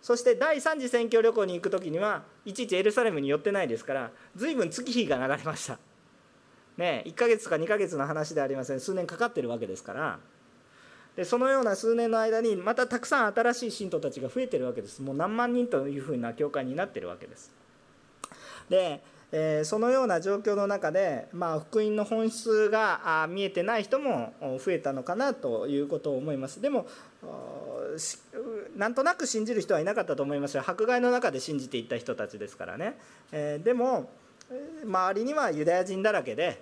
[0.01, 5.79] そして第3次宣教旅行に行く時にはいちいちエルサレムに寄ってないですから随分月日が流れました。
[6.77, 8.79] ね1ヶ月か2ヶ月の話でありません。
[8.79, 10.19] 数年かかってるわけですから。
[11.15, 15.01] でそのような数年の間にまたたくさん新しい信徒たちが増えてるわけです。
[15.01, 17.53] もう何万人というふうな教会になってるわけです。
[18.69, 26.61] で、えー、そのような状況の中で、まあ、福音の本質が見えてない人も増えたのかなということを思います。
[26.61, 26.85] でも
[28.75, 30.63] なんとなく信じる人はいなかったと思いますよ。
[30.65, 32.97] 迫害の中で信じていった人たちですからね、
[33.31, 34.09] えー、でも
[34.84, 36.62] 周りにはユダヤ人だらけで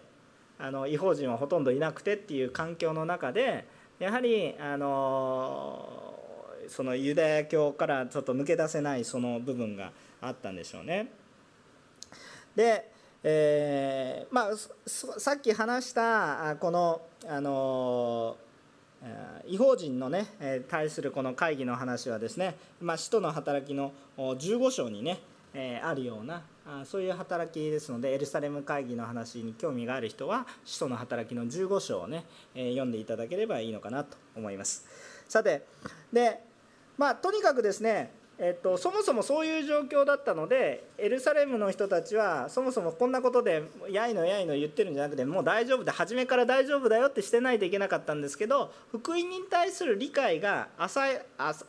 [0.58, 3.67] あの違法人はほとんどいなくてっていう環境の中で
[4.00, 6.13] やはりあの
[6.67, 9.91] そのユダヤ教からちょっと抜け出せないその部分が
[10.22, 11.12] あったんでしょうね。
[12.56, 12.91] で、
[13.24, 14.52] えー、まあ、
[15.19, 18.38] さっき話したこのあの
[19.46, 20.28] 違法人のね
[20.69, 25.19] 対するこの会議の話はですね、まあ、使徒の働きの15章にね
[25.84, 26.43] あるような
[26.86, 32.23] そういう働きですのでエルサレム会議の話に興味がある人は使徒の働きの15章をね
[32.56, 34.86] 読んでいただければいいのかなと思います。
[35.28, 35.65] さて
[36.12, 36.39] で
[36.97, 51.21] まあとにかくですねえっと、そもそもそういう状況だったのでエルサレムの人たちはそもそもこんなことでやいのやいの言ってるんじゃなくてもう大丈夫で初めから大丈夫だよってしてないといけなかったんですけど福音に対する理解が浅い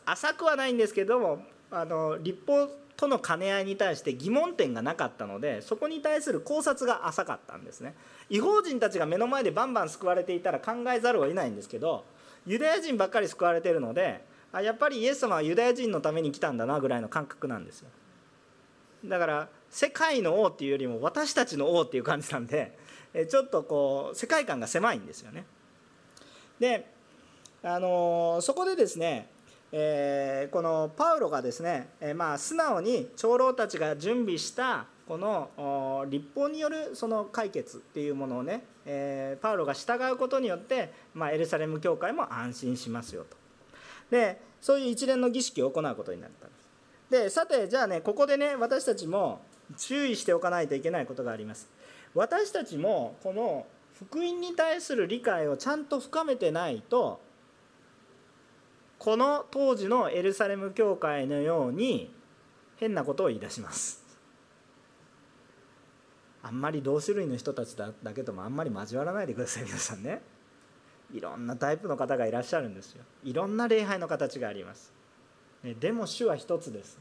[0.05, 7.95] 浅くはないんですけどもあの立法との兼ね合いに対して疑問点がなかったのでそこに対する考察が浅かったんですね。
[8.29, 12.05] 違法人たちが目の前でバンバン救われていたら考えざるを得ないんですけど
[12.45, 17.89] ユダヤ人ばっかり救われてるのであやっぱりイエス様はユダヤ人のために来たんだなぐらいの感覚なんですよ。
[19.03, 22.77] だから世界の王っていうよりも私たちの王っていう感じなんで
[23.29, 25.45] ちょっとこう世界観が狭いんですよね。
[26.59, 26.89] で
[27.61, 29.29] あのそこでですね
[29.71, 43.37] えー、このパウロがですね、えー、まあ素直に長老たちが準備したこの立法によるその解決っていうものをね、えー、パウロが従うことによって、まあ、エルサレム教会も安心しますよと。
[44.09, 46.65] でそういう一連の儀式を行うことになったんです。
[47.09, 49.41] でさてじゃあねここでね私たちも
[49.77, 51.69] 注意しておかないといけないことがあります。
[52.15, 57.19] 私たちもこの福音に対する理解をちゃんと深めてないと
[59.05, 62.11] この当時のエルサレム教会のように
[62.77, 64.03] 変なことを言い出します。
[66.41, 70.23] あんまり同種類の人たちだけともあんまり交わらないでください皆さんね。
[71.13, 73.03] いろんなタイプの方がいらっしゃるんですよ。
[73.23, 74.91] いろんな礼拝の形があります、
[75.61, 76.97] ね、でも主は一つです。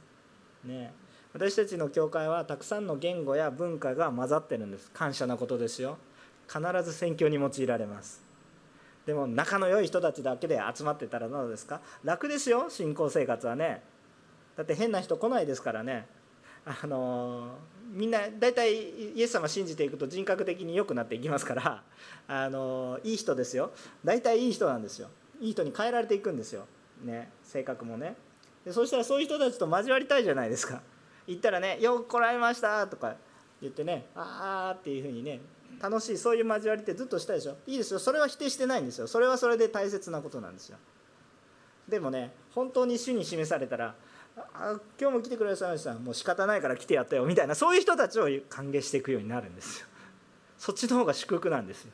[0.63, 0.93] ね
[1.33, 4.91] 私たちの教会はたくさんの言語や文化が混ざってるんです。
[4.91, 5.97] 感謝なことですよ。
[6.49, 8.34] 必ず宣教に用いられます。
[9.07, 11.81] でも仲の良い人たちだけで集まってたらどうですか？
[12.03, 13.83] 楽ですよ信仰生活はね。
[14.57, 16.07] だって変な人来ないですからね。
[16.65, 17.59] あの
[17.93, 18.73] みんな大体
[19.13, 21.83] イエス様信じていくと人格的に良くなっていきますから。
[22.27, 23.73] あのいい人ですよ。
[24.03, 25.09] 大体いい人なんですよ。
[25.41, 26.65] いい人に変えられていくんですよ、
[27.03, 28.17] ね、性格もね。
[28.65, 30.81] でそしたらそういう人たちと交わりたいじゃないですか。
[31.27, 33.17] 行ったらね「よく来られました」とか
[33.61, 35.41] 言ってね「ああ」っていうふうにね
[35.81, 37.57] 楽しいそういう交わりってずっとしたでしょ？
[37.67, 37.99] いいですよ。
[37.99, 39.07] それは否定してないんですよ。
[39.07, 40.79] それはそれで大切なことなんですよ。
[41.89, 43.95] でもね本当に主に示されたら
[44.37, 45.95] あ今日も来てくれさいました。
[45.95, 47.25] もう仕方ないから来てやったよ。
[47.25, 49.87] みたいなそういう人たちを歓迎していくようになるんですよ。
[50.59, 51.93] そっちの方が祝福なんですよ。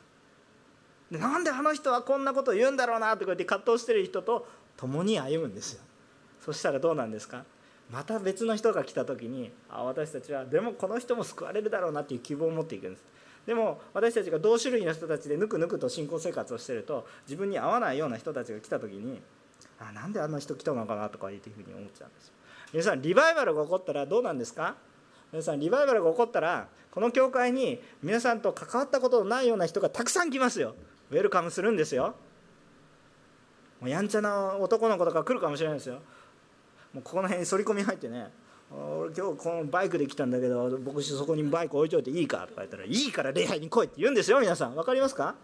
[1.11, 5.81] でなんであの人はこんなこと言うんだろうなってこうやって葛藤してる人と共に歩むんですよ。
[6.39, 7.43] そしたらどうなんですか？
[7.91, 13.03] また別の人が来た時にあ私たちはでもこの人も救われるだろうなっていう希望を持っていくんです。
[13.45, 19.21] でも私たちが同種類の人たちでぬくぬくと信仰生活をしてると自分に合わないような人たちが来た時に
[19.79, 22.33] あなんであの人来たのかなとかいうふうに思っちゃうんですよ。
[22.73, 24.75] 皆さんリバイバルが起こったらどうなんですか？
[25.31, 30.75] 皆さんリバイバルが起こったらこの教会に皆さんと関わったことのないような人がたくさん来ますよ。
[31.09, 32.15] ウェルカムするんですよ。
[33.79, 35.95] もうやんちゃな男の子とか来るかもしれないですよ。
[36.93, 38.29] もうここの辺に反り込み入ってね
[38.73, 42.47] 俺今日このバイクで来たんだけど牧師そこにバイク置いといていいか？
[42.47, 44.75] とか言ったらいいから礼拝に来いって言うんですよ皆さん。
[44.75, 45.35] 分かりますか？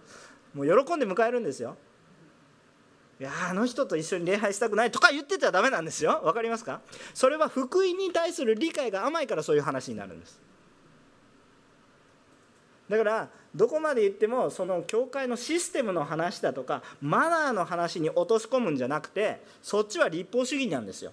[0.54, 1.76] もう喜んで迎えるんですよ。
[3.20, 4.92] いやあの人と一緒に礼拝したくない。
[4.92, 6.22] とか言ってたらダメなんですよ。
[6.24, 6.82] 分かりますか？
[7.14, 10.40] それは福音に対する理解が甘いからそういう話になるんです。
[12.88, 21.12] だからどこまで言ってもその教会のシステムの話だとかマナーの話に落とし込むんじゃなくてそっちは立法主義なんですよ。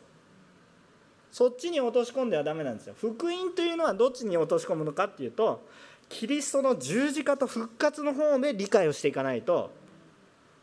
[1.35, 2.95] そっちに落とし込んではダメなんですよ。
[2.97, 5.67] 福音というのはどっちに落とし込むのかっていうと
[6.09, 9.73] キリストの十字架と復活の方で理解をしていかないと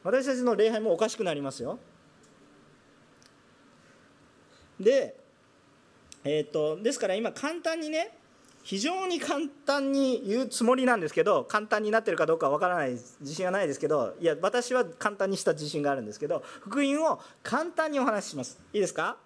[0.01, 1.77] 私たちの礼拝もおかしくなりますよ。
[4.79, 5.17] で
[6.23, 8.17] えーと、ですから今簡単にね
[8.63, 18.57] 非常に簡単に言うつもりなんですけど簡単になってるかどうかは分からない自信がないですけどいや私は簡単にした自信があるんですけど福音を簡単にお話しします。
[18.71, 19.17] いいですか？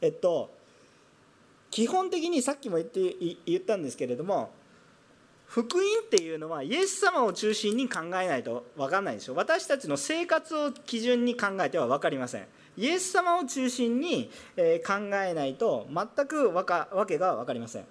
[0.00, 0.54] えっと
[1.70, 4.50] 基本的にさっきも言って言ったんですけれども
[5.46, 9.34] 福音っていうのはイエス様を中心に考えないと分かんないでしょ？
[9.34, 12.46] 私たちの生活を基準に考えては分かりません。
[12.76, 17.84] イエス様を中心に考えないと全くわかわけが分かりません。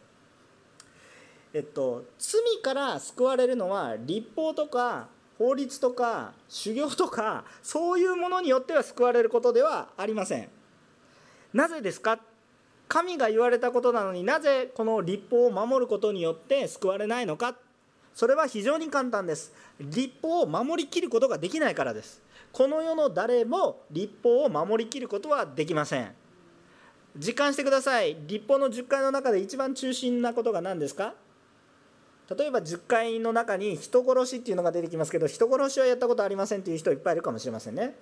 [1.54, 10.50] えっと罪から救われるのは立法とか法律とか修行とかそういうものによっては救われることではありません。
[11.56, 12.20] なぜですか？
[12.90, 17.56] 神が言われたことなのになぜこの立法を守ることによって救われないのか？
[18.14, 19.54] それは非常に簡単です。
[19.80, 22.22] 立法を守りきることができないからです。
[22.52, 26.12] この世の誰も立法を守りきることはできません。
[27.18, 28.18] 実感してください。
[28.28, 31.14] 立法の10回の中で一番中心なことが何ですか？
[32.38, 37.96] 例えば10回の中に人殺しっていうのが出てきますけど人殺しはやったことありませんっていう人いっぱいいるかもしれませんね。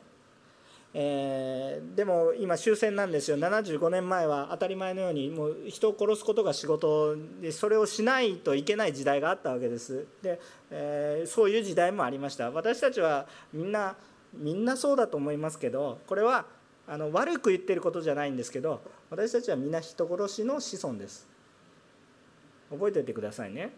[0.96, 3.38] えー、でも今終戦なんですよ。
[3.38, 10.06] 75年前は当たり前のようにもう人を殺すことが仕事でそれをしないといけない時代があったわけです。
[10.22, 12.52] で、えー、そういう時代もありました。
[12.52, 13.96] 私たちはみんな
[14.34, 16.46] みんなそうだと思いますけどこれは
[16.88, 21.28] あの悪く言ってることじゃないんですけど私たちはみんな人殺しの子孫です。
[22.70, 23.74] 覚えておいてくださいね。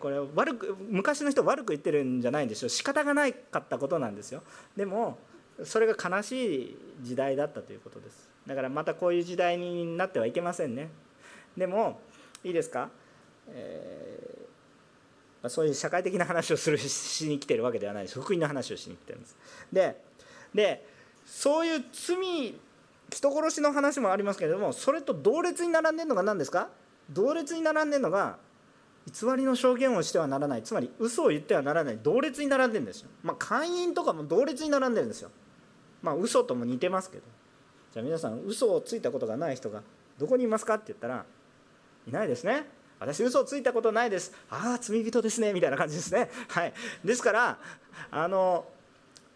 [0.00, 2.68] これ悪く昔の人悪く言ってるんじゃないんですよ。
[2.68, 4.42] 仕方がないかったことなんですよ。
[4.76, 5.18] でも
[5.62, 8.28] それが悲しい時代だったということです。
[8.46, 10.90] だからまたこういう時代になってはいけませんね。
[11.56, 12.00] でも
[12.42, 12.90] いいですか、
[13.48, 18.20] えー、そういう社会的な話をするしに来てるわけではないです。
[18.20, 19.36] 福音の話をしに来てるんです。
[19.72, 20.02] で
[20.54, 20.86] で
[21.24, 22.54] そういう罪
[23.10, 26.68] 人殺しの話もありますけれどもそれと同列に並んでるのが何ですか？
[27.10, 28.38] 同列に並んでるのが
[29.06, 30.62] 偽りの証言をしてはならない。
[30.62, 31.98] つまり嘘を言ってはならない。
[32.02, 33.10] 同列に並んでるんですよ。
[33.22, 35.30] まあ会員とかも同列に並んでるんですよ。
[36.04, 37.22] まあ嘘とも似てますけど。
[37.92, 39.80] じゃあ皆さん嘘をついたことがない人が
[40.18, 41.24] どこにいますかって言ったら
[42.06, 42.66] いないですね。
[43.00, 44.32] 私嘘をついたことないです。
[44.50, 45.52] ああ罪人ですね。
[45.52, 46.28] みたいな感じですね。
[46.48, 46.74] はい。
[47.04, 47.58] ですから
[48.10, 48.66] あの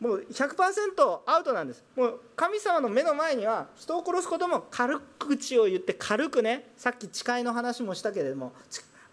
[0.01, 1.85] もう100%アウトなんです。
[1.97, 8.53] もう神様の目の前には人を殺すことも軽く口を言って軽くねさっき誓いの話もしたけれども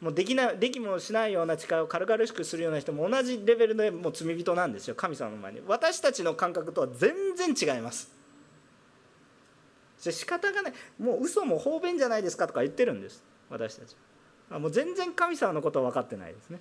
[0.06, 5.62] もうできないできもしないような力を軽々しくするような人も同じレベルでもう罪人なんですよ神様の前に。
[5.66, 8.12] 私たちの感覚とは全然違います。
[10.00, 10.74] じゃ仕方がない。
[11.00, 13.24] もう嘘も方便じゃないですかとか言ってるんです。
[13.50, 13.96] 私たち。
[14.52, 16.60] もう全然神様のことは分かってないですね。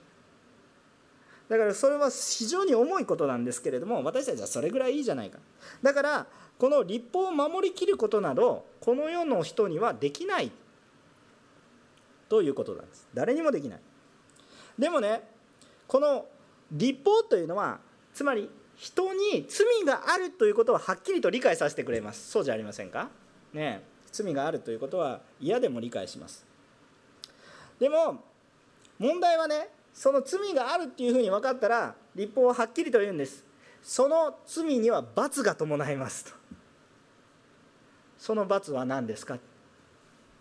[1.50, 5.38] だからそれは非常に重いことなんですけれども私たちはそれぐらいいいじゃないか。
[5.82, 6.26] だから
[6.58, 10.50] この立法を守りきることなどこの世の人にはできない。
[12.28, 13.08] ということなんです。
[13.14, 13.80] 誰にもできない。
[14.78, 15.22] でもね
[15.86, 16.26] この
[16.72, 17.78] 立法というのは
[18.12, 22.30] つまり人に罪があるということをはっきりと理解させてくれます。
[22.30, 23.08] そうじゃありませんか？
[23.52, 26.44] ね罪があるということは嫌でも理解します。
[27.78, 28.24] でも
[28.98, 33.44] 問題はねその罪があるっていうふうに分かったら立法ははっきりと言うんです。
[33.82, 36.32] その罪には罰が伴いますと。
[38.18, 39.38] その罰は何ですか？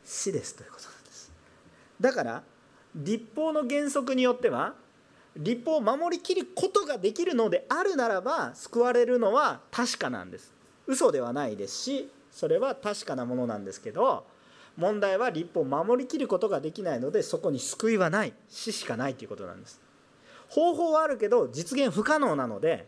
[0.05, 0.92] 死ですということ。
[2.03, 2.43] だから
[2.93, 4.73] 立法の原則によっては
[5.37, 10.53] 立法を守りきることができるのであるならば救われるのは確かなんです。
[10.85, 14.27] 嘘ではないですしそれは確かなものなんですけど
[14.75, 19.79] 問題は立法を守りきることができないのでそこに救いはない死しかないということなんです。
[20.49, 22.85] 方法はあるけど実現不可能なので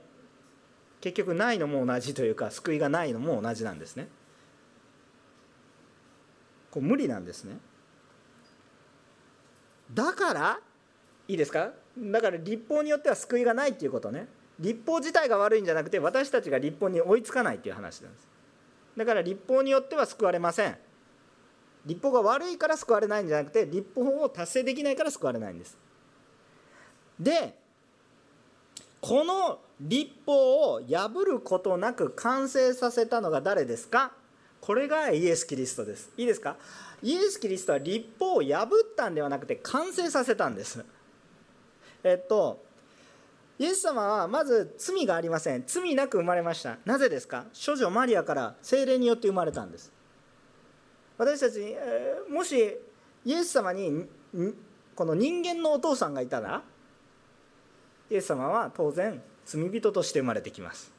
[0.99, 4.09] 結局ないのも同じというか救いがないのも同じなんですね。
[6.69, 7.59] これ無理なんですね。
[9.93, 10.59] だから
[11.27, 11.71] いいですか？
[11.97, 14.27] だから立法によっては救いがないっていうことね。
[14.59, 18.27] 立法自体が悪いんじゃなくて私たちが立法に追いつかないっていう話なんです。
[18.95, 20.77] だから立法によっては救われません。
[21.85, 25.77] 立法が悪いから救われないんじゃなくて立法を達成できないから救われないんです。
[27.19, 27.57] で
[29.01, 34.13] この立法を破ることなく完成させたのが誰ですか？
[34.61, 36.09] これがイエス・キリストです。
[36.17, 36.55] いいですか？
[37.03, 40.83] イエス・キリストは立法を破ったんではなくて完成させたんです。
[42.03, 42.63] えっと
[43.57, 45.63] イエス様はまず罪がありません。
[45.65, 46.77] 罪なく生まれました。
[46.83, 47.45] なぜですか？
[47.53, 49.93] 処女マリアから精霊によって生まれたんです。
[51.17, 52.77] 私たち、えもし
[53.23, 54.05] イエス様に
[54.95, 56.63] この人間のお父さんがいたら
[58.09, 60.91] イエス様は当然罪人として生まれてきます。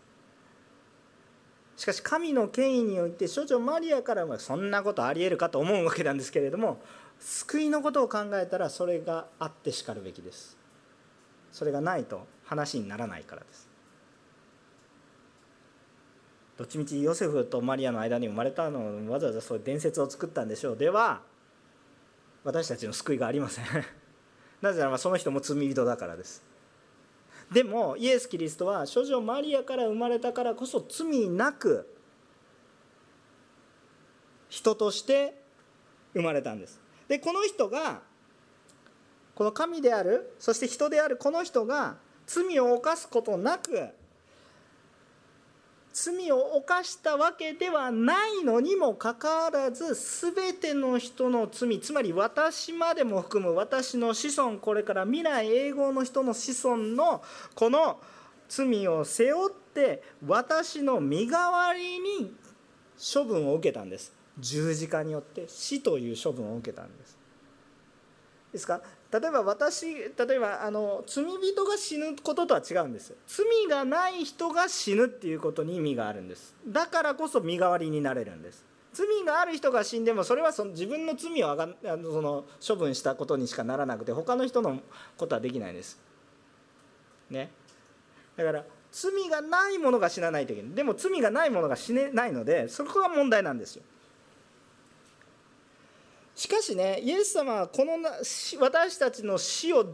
[1.77, 6.81] しかし神の権威において処女マリアからはそんなことありえるかと思うわけなんですけれども
[7.21, 10.57] 救いのことを考えたらそれがあってしかるべきです。
[11.53, 13.69] それがないと話にならないからです。
[16.59, 20.77] どっちみちヨセフとマリアの間に生まれたのをわざわざそういう伝説を作ったんでしょう。
[20.77, 21.23] では
[22.45, 23.65] 私たちの救いがありません。
[24.63, 26.43] なぜならばその人も罪人だからです。
[27.53, 31.89] でもイエス・キリストは処女マリアから生まれたからこそ罪なく
[34.49, 35.35] 人として
[36.13, 36.81] 生まれたんです。
[37.09, 38.01] でこの人が
[39.35, 43.91] この神であるそして人であるこの人が罪を犯すことなく
[45.99, 57.23] 罪を犯したわけではないのにもかかわらず全ての人の罪つまり私までも含む私の子孫これから未来永劫の人の子孫の
[57.55, 57.99] この
[58.47, 62.31] 罪を背負って私の身代わりに
[62.99, 64.13] 処分を受けたんです。
[64.39, 67.17] 十字架によって死という処分を受けたんです。
[68.53, 68.83] ですから
[69.13, 73.15] 例えば私例えばあの罪人が死ぬこととは違うんです。
[73.27, 76.55] 罪がない人が死ぬっていうことに意味があるんです。
[76.67, 78.65] だからこそ身代わりになれるんです。
[78.93, 84.81] 罪がある人が死んでもそれはその自分の罪をあがあのその処分したことにしかならなくて他の人の
[85.17, 86.01] ことはできないです。
[87.31, 87.51] ね。
[88.37, 90.75] だから罪がないものが死なないといけない。
[90.75, 93.83] でも罪がないものが死ねないのでそこが問題なんですよ。
[96.37, 97.95] しかしねイエス様はこの
[98.61, 99.87] 私たちの死を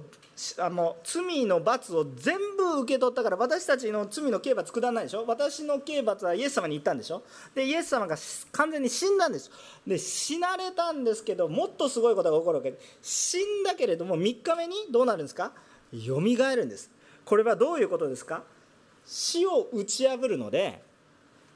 [0.59, 5.25] あの罪の罰を全部受け取ったから私たちの罪の刑罰下らないでしょ？
[5.25, 7.23] 私の刑罰はイエス様に言ったんでしょ？
[7.55, 8.17] でイエス様が
[8.51, 9.53] 完全に死んだんです。
[9.87, 12.73] で死なれたんですけどもっとすごいことが起こるわけ。
[12.73, 15.53] で死んだけれども3日目にどうなるんですか？
[15.93, 16.91] よみがえるんです。
[17.25, 18.43] これはどういうことですか？
[19.05, 20.83] 死を打ち破るので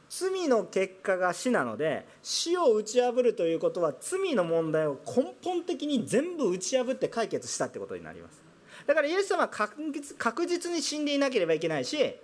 [0.09, 8.43] 罪の結果が死なので死を打ち破るということは罪の問題を根本的に全部打ち破って解決したってことになります。
[8.87, 12.17] だからイエス様は確実に死んでいなければいけないし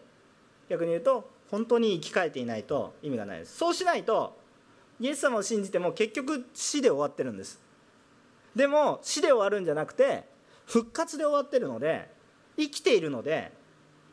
[0.68, 3.56] 逆に言うと本当に生き返っていないと意味がないです。
[3.56, 4.38] そうしないと
[5.00, 7.60] イエス様を信じても結局死で終わってるんです。
[8.54, 10.24] でも死で終わるんじゃなくて
[10.66, 12.08] 復活で終わってるので
[12.56, 13.50] 生きているので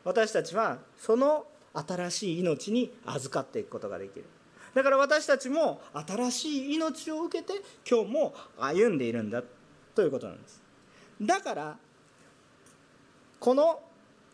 [0.02, 4.24] 私たちはその新しい命に預かっていくことができる。
[4.74, 9.42] だから私たちも新しい命を受けて今日も歩んでいるんだ
[9.94, 10.62] ということなんです。
[11.20, 11.76] だから
[13.38, 13.80] この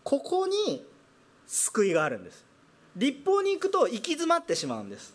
[0.05, 0.85] ここに
[1.47, 2.45] 救いがあるんです。
[2.97, 5.15] 立法に行くと行き詰まってしまうんです。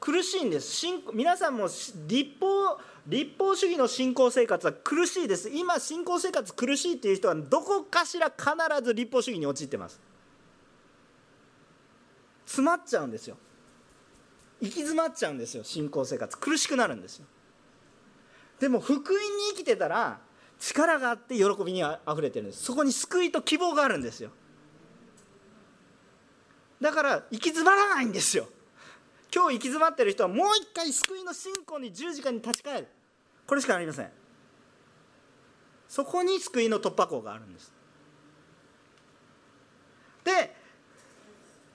[0.00, 0.84] 苦しいんです。
[1.12, 1.68] 皆さんも
[2.06, 5.48] 立法立法主義の信仰生活は苦しいです。
[5.48, 8.50] 今信仰生活苦しいっていう人はどこかしら必
[8.84, 10.00] ず立法主義に陥ってます。
[12.52, 13.38] 詰まっちゃうんですよ。
[14.60, 16.38] 行き詰まっちゃうんですよ信仰生活。
[16.38, 17.26] 苦しくなるんですよ。
[18.60, 19.18] でも福音に
[19.54, 20.20] 生きてたら
[20.60, 22.62] 力があって喜びにあふれてるんです。
[22.62, 24.30] そこに救いと希望があるんですよ。
[26.80, 28.48] だから行き詰まらないんですよ。
[29.34, 32.88] 今日行き詰まってる人はもう一回救いの信仰に十字架に立ち返る。
[33.46, 34.10] これしかありません。
[35.88, 37.70] そこに救いの突破口があるんです
[40.24, 40.54] で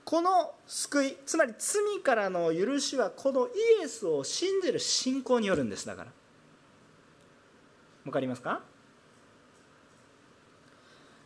[0.08, 6.10] この救いつまり罪からの許しはこのイエスを信じる信仰によるんですだから。
[8.06, 8.62] 分かりますか？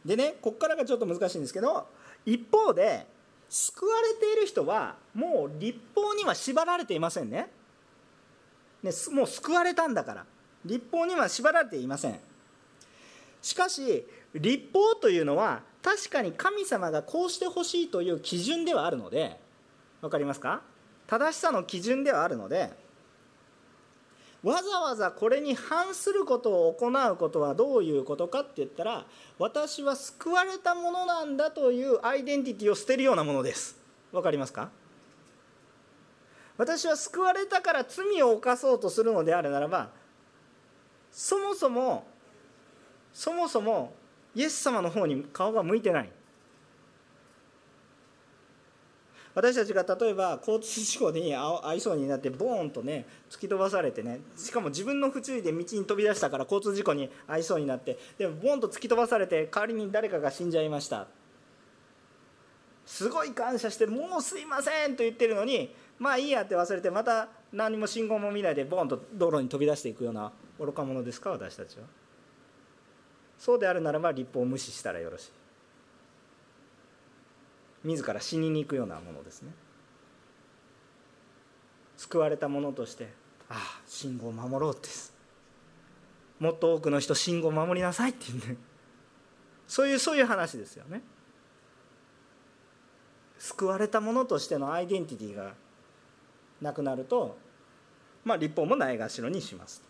[0.04, 1.86] でねここからがちょっと難しいんですけど
[2.26, 3.06] 一方で
[3.48, 7.50] 救われている人はもう立法には縛られていませんね。
[8.82, 10.26] ねもう救われたんだから。
[10.64, 12.18] 立法には縛られていません。
[13.42, 14.04] しかし
[14.34, 19.38] 立法というのは確かに神様がこうしてほしいという基準ではあるので
[20.00, 20.62] 分かりますか？
[21.08, 22.70] 正しさの基準ではあるので
[24.42, 29.04] わざわざこれに反することを行うことはどういうことかって言ったら
[29.38, 33.76] 私は救われたものなんだというアイデンティティを捨てるようなものです。
[34.12, 34.70] わかりますか？
[36.58, 39.90] 私は救われたから罪を犯そうとするのであるならば
[41.10, 42.06] そもそも
[43.12, 43.94] そもそも
[44.34, 46.10] イエス様の方に顔が向いてない。
[49.34, 61.06] 私たちが例えば交通事故に遭いそうになってボーンとね突き飛ばされてねしかも自分の不注意で道に飛び出したから交通事故に遭いそうになってでもボーンと突き飛ばされて代わりに誰かが死んじゃいました。
[62.84, 72.01] すごい感謝して「もうすいません」と言ってるのにまあいいやって忘れてまた何も信号も見ないでボーンと道路に飛び出していくような愚か者ですか私たちは。
[73.43, 75.30] そうであるならば立法を無視したらよろしい。
[77.82, 79.51] 自ら死にに行くようなものですね。
[81.97, 83.09] 救われた者として
[83.49, 84.88] ああ信号を守ろうって。
[86.38, 88.57] もっと多くの人信号を守りなさいって言うね
[89.66, 91.03] そういうそういう話ですよね。
[93.40, 95.55] 救われた者としてのアイデンティティが
[96.61, 97.36] なくなると
[98.24, 99.82] まあ立法もないがしろにします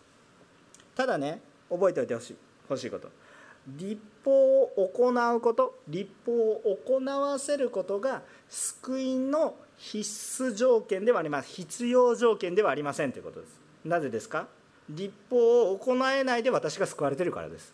[0.95, 1.39] ただね
[1.69, 2.37] 覚えておいてほしい
[2.67, 3.22] ほしいこと。
[3.67, 10.01] 立法を行うこと立法を行わせることが救いの必
[10.43, 11.49] 須条件ではあります。
[11.49, 13.59] 必要条件ではありませんということです。
[13.85, 14.47] なぜですか？
[14.89, 17.73] 立法を行えないで私が救われてるからです。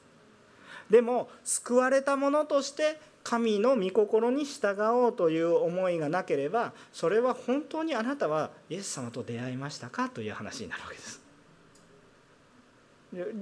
[0.89, 10.09] でも救われた者として神の御心に従おうという思いがなければそれは本当にあなたはイエス様と出会いましたか？
[10.09, 11.21] という話になるわけです。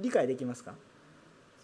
[0.02, 0.74] 理解できますか？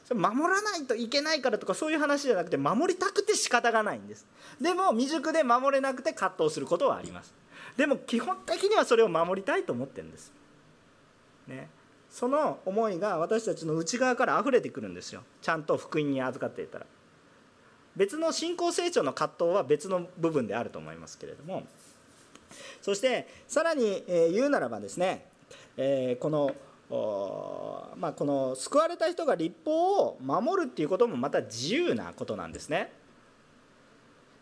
[0.10, 4.28] 守らないといけないからとかそういう話じゃなくて守りたくて仕方がないんです。
[4.60, 7.34] でも未熟で守れなくて葛藤することはあります。
[7.78, 10.32] でも基本的にはそれを守りたいと思ってるんです、
[11.48, 11.70] ね、
[12.12, 15.24] その思いが私たちの内側から溢れてくるんですよ。
[15.42, 16.86] ちゃんと福音に預かっていたら。
[17.96, 21.64] 別の信仰成長の葛藤は別の部分であると思いますけれども。
[22.82, 25.26] そしてさらに言うならばですね
[26.20, 26.56] この
[27.98, 32.92] まあ、この救われた人が立法を守るっていうこともまた自由なことなんですね。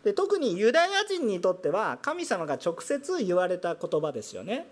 [0.04, 4.66] で特にユダヤ人にとっては神様が直接言われた言葉ですよね。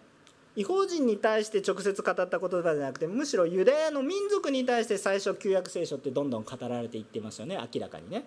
[0.57, 8.25] 違法人に対して直接語った言葉じゃなくてむしろユダヤの民族に対して最初旧約聖書ってどんどん語られていってますよね明らかにね。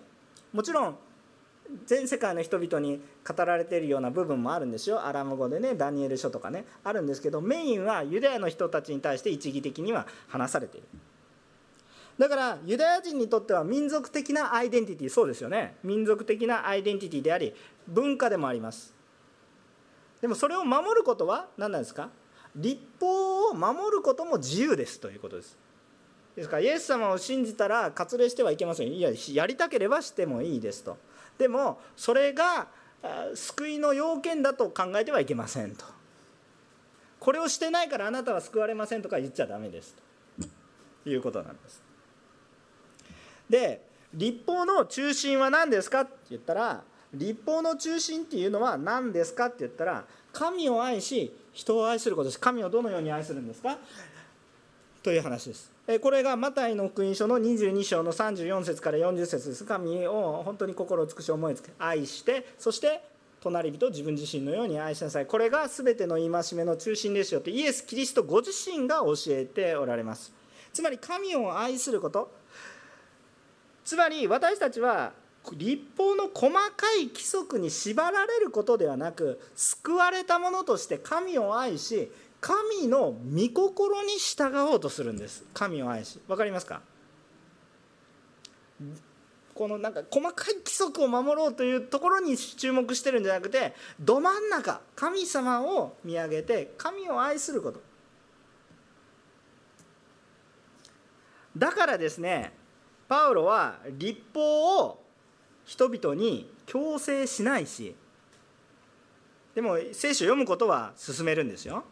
[0.52, 0.96] もちろん
[1.86, 5.04] 全世界の人々に語られているような部分もあるんですよ。
[5.04, 10.86] アラム語でねダニエル書とかねあるんですけどメインはユダヤの人たちに対して一義的には話されている。
[12.16, 15.76] だからユダヤ人にとっては民族的なアイデンティティそうですよね。
[15.82, 17.52] 民族的なアイデンティティであり
[17.88, 18.94] 文化でもあります。
[20.20, 22.10] でもそれを守ることは何なんですか？
[22.54, 25.58] 立法を守ることも自由ですということです。
[26.36, 28.92] ですからイエス様を信じたら割礼してはいけません。
[28.92, 30.96] いややりたければしてもいいですと。
[31.38, 32.68] でもそれが
[33.34, 35.84] 救いの要件だと考えてはいけませんと。
[37.20, 39.94] これをしてないからあなたは救われませんとか言っちゃだめです
[41.02, 41.10] と。
[41.10, 41.82] いうことなんです。
[43.48, 43.82] で
[44.14, 46.82] 立法の中心は何ですかって言ったら
[47.12, 52.40] 立法の中心っていうのは何ですかって言ったら神を愛し人を愛することです。
[52.40, 53.76] 神をどのように愛するんですか？
[55.02, 55.73] という話です。
[56.00, 59.64] これがマタイの福音書の22章の34節から40節です。
[59.64, 63.02] 神を本当に心を尽くし思いつけ愛してそして
[63.42, 65.26] 隣人自分自身のように愛しなさい。
[65.26, 70.32] これが全ての戒めの中心ですよってイエス・キリストご自身が教えておられます。
[70.72, 72.32] つまり神を愛すること。
[73.84, 75.12] つまり私たちは
[75.52, 82.10] 立法の細かい規則に縛られることではなく救われたものとして神を愛し
[82.44, 85.46] 神の御心に従おうとするんです。
[85.54, 86.20] 神を愛し。
[86.28, 86.82] 分かりますか？
[89.54, 97.80] このなんか細かい規則を守ろうというところに注目してるんじゃなくてど真ん中神様を見上げて神を愛すること。
[101.56, 102.52] だからですね
[103.08, 105.02] パウロは立法を
[105.64, 107.96] 人々に強制しないし
[109.54, 111.84] でも聖書を読むことは進めるんですよ。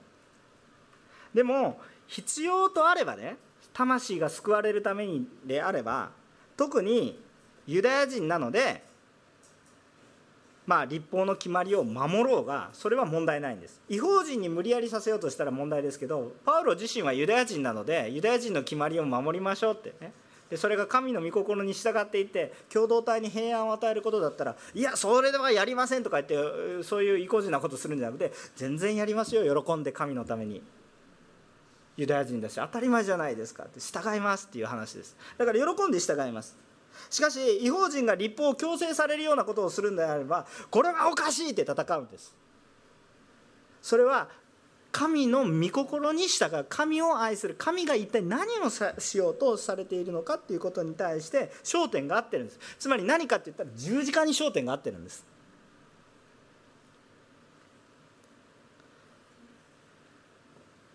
[1.35, 3.37] でも必要とあればね
[3.73, 6.11] 魂が救われるためにであれば
[6.57, 7.19] 特に
[7.67, 8.83] ユダヤ人なので
[10.67, 13.81] まあ立法の決まりを守ろうがそれは問題ないんです。
[13.89, 20.13] 違法人に無理やりさせようとしたら問題ですけどパウロ自身はユダヤ人なのでユダヤ人の決まりを守りましょうってね。
[20.51, 30.63] でそれが神の御心に従っていって共同体に平安を与えることだったらいやそれではやりませんとか言ってそういう意固地なことするんじゃなくて全然やりますよ喜んで神のために。
[31.97, 35.17] ユダヤ人だし当たり前じゃないですかって従いますっていう話です。
[35.37, 36.57] だから喜んで従います。
[37.11, 42.35] しかし違法人が立法を強制されるようなことをするんであればこれはおかしいって戦うんです。
[43.81, 44.29] それは
[44.93, 46.67] 神の御心に従う。
[46.69, 47.55] 神を愛する。
[47.59, 48.69] 神が一体何を
[48.99, 52.61] しようとされているのかっていうことに対して焦点が合ってるんです。
[52.79, 55.25] つまり何かって言ったら十字架に焦点が合ってるんです。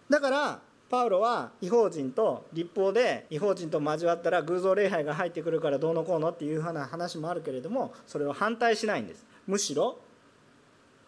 [0.10, 5.60] だからパウロは違法人と立法で違法人と交わったら偶像礼拝が入ってくる。
[5.60, 7.42] からどうのこうのっていう話もある。
[7.42, 9.98] けれどもそれを反対しないんですむしろ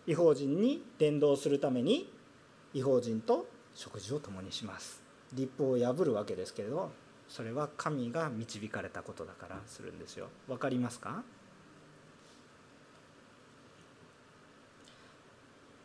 [0.08, 1.60] 違法人に伝道する。
[1.60, 2.12] ために
[2.74, 5.02] 違法人と食事を共にします
[5.34, 6.14] 立法を破る。
[6.14, 6.92] わけですけれど
[7.30, 9.94] それは神が導かれたことだからする。
[9.94, 11.24] んですよ分かりますか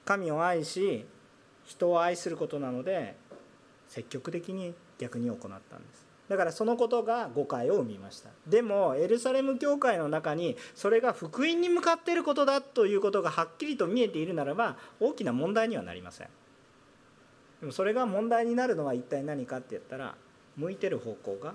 [0.05, 1.07] 神を愛し
[1.65, 2.37] 人を愛する。
[2.37, 3.17] ことなので
[3.95, 6.05] 積極的に逆に行ったんです。
[6.29, 8.31] だからそのことが誤解を生みました。
[8.49, 16.29] でもエルサレム教会の中にそれが福音に向かっていることだということがはっきりと見えているならば大きな問題にはなりません。
[17.61, 20.17] でもそれが問題になるのは一体何かって言ったら
[20.57, 21.55] 向いてる方向が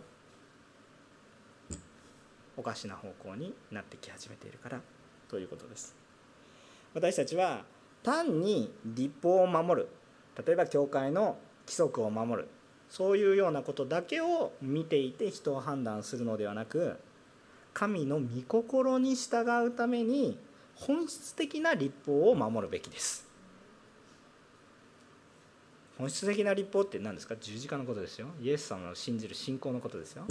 [2.55, 4.79] おかしな方向になってき始めているから
[5.27, 5.93] ということです。
[6.93, 7.65] 私たちは
[8.01, 9.89] 単に立法を守る。
[10.45, 11.37] 例えば教会の
[11.70, 12.47] 規則を守る。
[12.89, 16.97] そういうようなことだけを見ていて人を判断するのではなく
[17.72, 20.39] 神の御心に従うために
[20.74, 23.28] 本質的な立法を守るべきです。
[25.99, 27.36] 本質的な立法って何ですか？
[27.39, 28.28] 十字架のことですよ。
[28.41, 30.24] イエス様の信じる信仰のことですよ。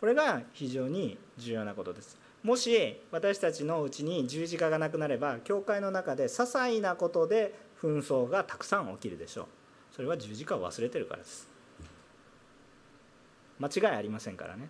[0.00, 2.16] これが非常に重要なことです。
[2.42, 9.46] もし私たちのうちに十字架がなくなれば教会の中で些細なことで紛争がたくさん起きるでしょう。
[9.94, 11.48] それは十字架を忘れてるからです。
[13.58, 14.68] 間違いありませんからね。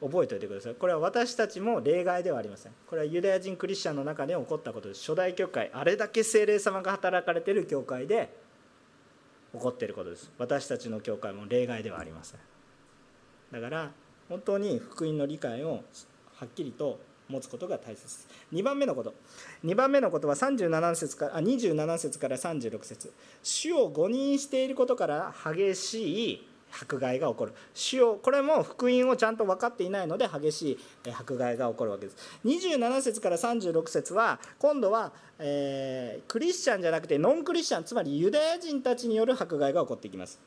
[0.00, 0.74] 覚えておいてください。
[0.74, 2.72] これは私たちも例外ではありません。
[2.86, 5.00] これはユダヤ人クリスチャンの中で起こったことです。
[5.00, 8.34] 初代教会あれだけ精霊様が働かれてる教会で
[9.52, 10.32] 起こってることです。
[10.38, 12.40] 私たちの教会も例外ではありません。
[13.52, 13.90] だから
[14.28, 15.82] 本当に福音の理解を
[16.36, 16.98] はっきりと
[17.30, 18.28] 持つことが大切です。
[18.52, 19.14] 2番目のこと。
[19.64, 23.12] 2番目のことは37節からあ27節から36節。
[23.42, 27.52] 主を誤認していることから激しい迫害が起こる。
[27.74, 32.16] 主をこれも福音をちゃんと分かっていないので激しい迫害が起こるわけです。
[32.44, 40.40] 27節から36節は今度は、えー、クリスチャンじゃなくてノンクリスチャンつまりユダヤ人たちによる迫害が起こっていきます。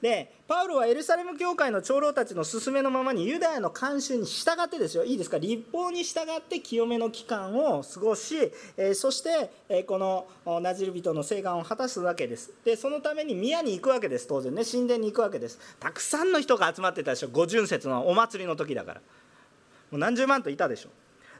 [0.00, 5.04] でパウロはエルサレム教会の長老たちの勧めのままにユダヤの慣習に従ってですよ。
[5.04, 5.38] いいですか？
[5.38, 10.26] 立法に従って清めの期間を過ごし、えそして、えこの
[10.60, 12.50] ナジル人の請願を果たすわけです。
[12.64, 14.64] でそのために宮に行くわけです当然ね。
[14.64, 15.58] 神殿に行くわけです。
[15.78, 17.28] たくさんの人が集まってたでしょ。
[17.28, 19.00] 五巡節のお祭りの時だから。
[19.90, 20.88] もう何十万といたでしょ。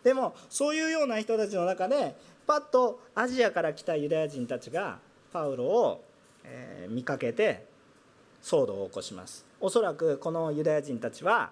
[0.05, 2.15] でもそういうような人たちの中で
[2.47, 4.99] パッとアジアから来たユダヤ人たちが
[5.33, 6.05] パウロを、
[6.45, 7.70] え見かけて
[8.43, 11.51] 騒動を起こしますおそらくこのユダヤ人たちは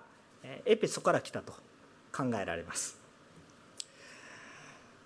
[0.64, 1.52] エペソから来たと
[2.12, 2.98] 考えられます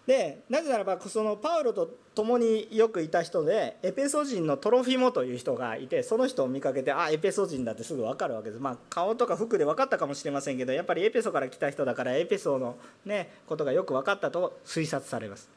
[0.06, 15.48] でなぜならばそのパウロと共によくいた人でエペソ人のトロフィモという人がいてその人を見かけてあエペソ人だってすぐ分かるわけですまあ顔とか服で分かったかもしれませんけどやっぱりエペソから来た人だからエペソのねことがよく分かったと推察されます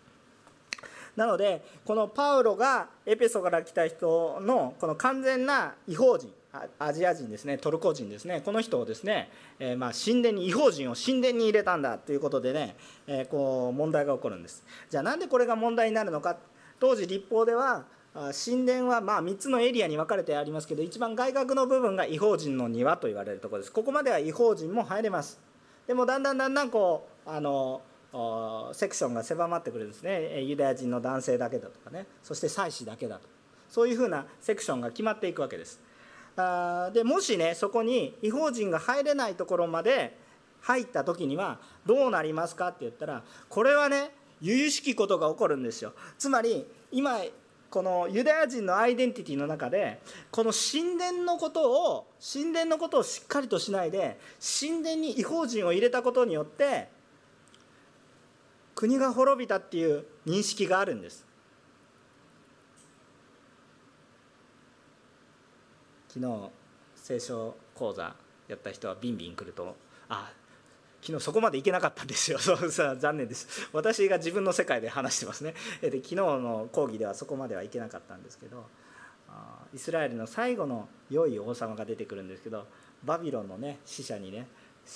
[1.16, 6.32] なのでこのパウロがエペソから来た人のこの完全な違法人
[6.80, 12.76] アジア人ですねトルコ人ですねこの人をですね、えー、まあ神殿に違法人を神殿に入れたんだということでね、
[13.08, 14.64] えー、こう問題が起こるんです。
[14.90, 16.38] じゃあなんでこれが問題になるのか？
[16.80, 17.86] 当時立法では
[18.46, 23.72] 神殿はま3つのエリアに分かれてありますけど一番外角の部分が違法人の庭と言われるところです。
[23.72, 25.40] ここまでは違法人も入れます。
[25.88, 27.82] でもだんだんだんだんこうあの
[28.74, 30.42] セクションが狭まってくるんですね。
[30.42, 32.08] ユダヤ人の男性だけだとかね。
[32.24, 33.28] そして祭司だけだと。
[33.70, 35.80] そういうふうなセクションが決まっていくわけです。
[36.38, 40.18] あでもしねそこに違法人が入れないところまで
[40.62, 44.12] 入った時にはどうなりますかって言ったらこれはね
[44.42, 45.94] 由々しきことが起こるんですよ。
[46.18, 47.20] つまり今
[47.70, 50.00] このユダヤ人のアイデンティティの中で
[50.32, 56.88] この神殿のことを神殿のことをしっかりとしないで神殿に違法人を入れたことによって
[58.76, 61.26] 国が滅びたっていう認識があるんです。
[66.10, 66.50] 昨日
[66.96, 68.16] 聖書講座
[68.48, 69.76] やった人はビンビン来ると
[70.08, 70.32] あ
[71.02, 72.38] 昨日そこまで行けなかったんですよ。
[72.40, 73.70] そうさ残念です。
[73.74, 75.54] 私が自分の世界で話してますね。
[75.82, 78.66] で昨日の講義ではそこまでは行けなかったんですけど
[79.74, 82.68] イスラエルの最後の良い王様が出てくるんですけど
[83.04, 84.48] バビロンのね死者にね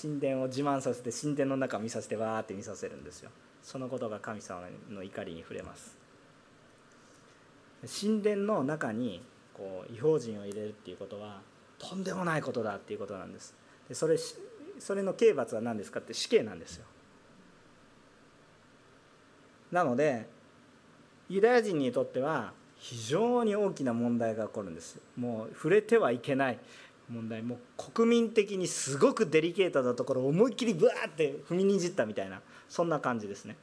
[0.01, 3.29] 神殿を自慢させて神殿の中見させてわーって見させるんですよ。
[3.63, 5.97] そのことが神様の怒りに触れます。
[8.01, 9.21] 神殿の中に
[9.53, 11.41] こう違法人を入れるっていうことは
[11.77, 13.55] とんでもないことだっていうことなんです。
[13.87, 14.17] でそれ
[14.79, 16.85] それの刑罰は何ですかって死刑なんですよ。
[19.71, 20.27] なので
[21.29, 24.99] ユダヤ人にとっては非常に大きな問題が起こるんです。
[25.15, 26.59] もう触れてはいけない。
[27.09, 27.41] 問題。
[27.41, 33.55] も国民的にすごくデリケートなところを思いっきりブワーって踏みにじったみたいなそんな感じですね。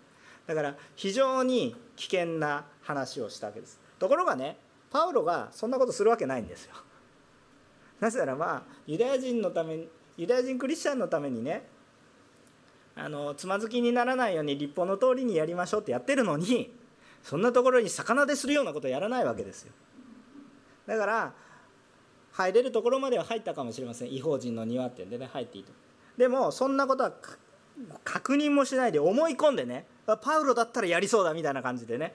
[0.47, 3.81] だから非常に危険な話をしたわけです。
[3.99, 4.57] ところがね
[4.91, 6.75] パウロがそんなことするわけないんですよ。
[8.01, 11.67] なぜならばユダヤ人のためにユダヤ人クリスチャンのためにね
[12.95, 16.75] あのつまずきにならないように立法の通りにやりましょうってやってるのに
[17.23, 19.73] そんなところに魚でするようなことやらないわけですよ。
[20.87, 21.35] だから
[22.37, 24.13] 入れるところまでは入ったかもしれません。
[24.13, 25.73] 違法人の庭ってんでね入っていいと。
[26.19, 27.13] でもそんなことは
[28.05, 29.87] 確認もしないで思い込んでね
[30.23, 32.15] パウロだったらやりそうだみたいな感じでね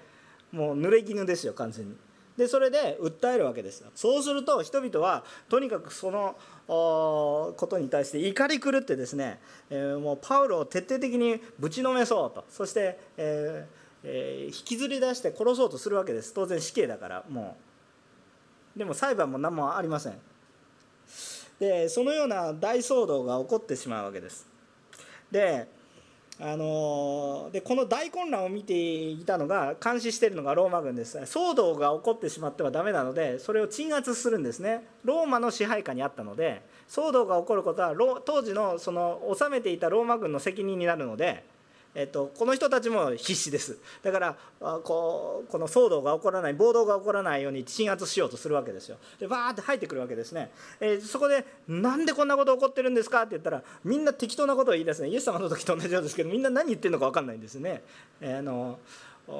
[0.51, 1.95] もう濡れ衣ですよ完全に。
[2.37, 6.35] でそれで訴えるわけですそうすると人々はとにかくその
[6.67, 12.45] ことに対して怒り狂ってですね、えー、もうパウロを徹底的にぶちのめそうと。
[12.49, 16.33] そして、えーえー、引きずり出して殺そうとするわけです。
[16.33, 17.70] 当然死刑だからもう。
[18.75, 20.13] でも裁判も何もありません。
[21.59, 24.47] でそのような大騒動が起こってしまうわけです。
[25.31, 25.67] で
[26.39, 31.19] あのでこの大混乱を見ていたのが監視しているのがローマ軍です。
[31.19, 34.87] 騒動が起こってしまってはだめなのでそれを鎮圧するんですね。
[35.03, 37.93] ローマの支配下にあったので騒動が起こることは
[38.25, 41.43] 当時のその治めていたローマ軍の責任になるので
[41.93, 43.77] えっと、この人たちも必死です。
[44.01, 44.37] だから
[44.83, 48.97] こうこの騒動が起こらない暴動が起こらないように鎮圧しようとするわけですよ。
[49.19, 55.09] でバーって入ってくるわけですね、えー、そこで「なんでこんなこと起こってるんですか?」って言ったらみんな適当なことを言い出すね。
[55.09, 57.83] イエス様の時と同じようですけどみんな何言ってるのか分かんないんですね、
[58.21, 58.79] えー、あの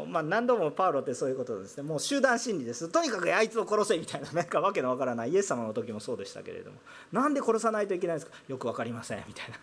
[0.08, 1.84] まあ、何度もパウロってそういうことですね。
[1.84, 2.88] もう集団心理です。
[2.88, 6.78] とにかくあいつを殺せみたいななんかわけのわからないイエス様の時もそうでしたけれども
[7.12, 9.58] なんで殺さないといけないんですかよく分かりませんみたいな。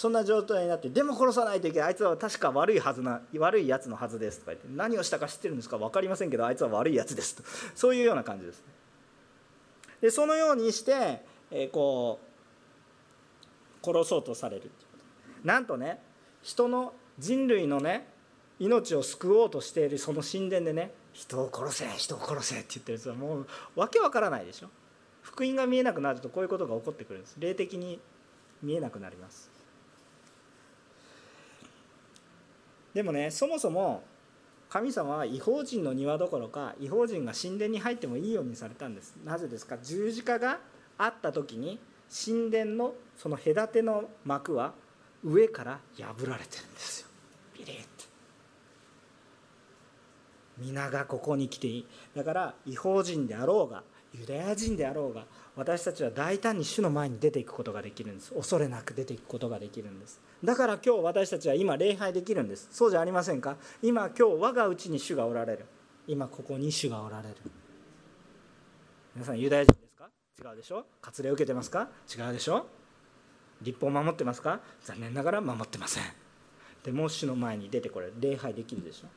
[0.00, 1.88] そんな状態になってでも殺さないといけない。
[1.88, 7.42] あいつは確か悪いはずな悪いやつのはずですとか言って何をしたか知ってるんですか分かりませんけどあいつは悪いやつですと。
[7.74, 8.64] そういうような感じです。
[10.00, 12.18] でそのようにして、えー、こ
[13.82, 14.70] う殺そうとされる。
[15.44, 16.00] なんとね
[16.42, 18.08] 人の人類のね
[18.58, 23.46] 命を救おうとしているその神殿でね人を殺せ人を殺せって言ってるやつはもう
[23.76, 24.68] 訳わからないでしょ。
[25.20, 27.36] 福音が見えなくなるとこういうことが起こってくるんです。
[27.38, 28.00] 霊的に
[28.62, 29.49] 見えなくなります。
[32.94, 34.02] でもねそもそも
[34.68, 39.16] 神様は違法人の庭どころか違法人が神殿に入ってもいいようにされたんです。
[39.24, 39.78] なぜですか？
[39.78, 40.60] 十字架が
[40.96, 41.80] あった時に
[42.24, 44.74] 神殿のその隔ての幕は
[45.24, 47.08] 上から破られてるんですよ。
[47.58, 48.06] ビリッと。
[50.58, 51.86] 皆がここに来ていい。
[52.14, 53.82] だから違法人であろうが
[54.12, 55.24] ユダヤ人であろうが
[55.56, 58.32] 私たちは大胆に主の前に出ていくことができるんです。
[58.32, 60.20] 恐れなく出ていくことができるんです。
[60.42, 62.68] だから今日私たちは今礼拝できるんです。
[62.70, 63.56] そうじゃありませんか？
[63.82, 65.66] 今今日我がうちに主がおられる。
[66.06, 67.36] 今ここに主がおられる。
[69.14, 70.08] 皆さんユダヤ人ですか？
[70.50, 70.86] 違うでしょ？
[71.02, 71.88] 割礼を受けてますか？
[72.08, 72.66] 違うでしょ？
[73.60, 74.60] 立法を守ってますか？
[74.84, 76.04] 残念ながら守ってません。
[76.84, 79.08] でも主の前に出てこれ礼拝できるでしょ？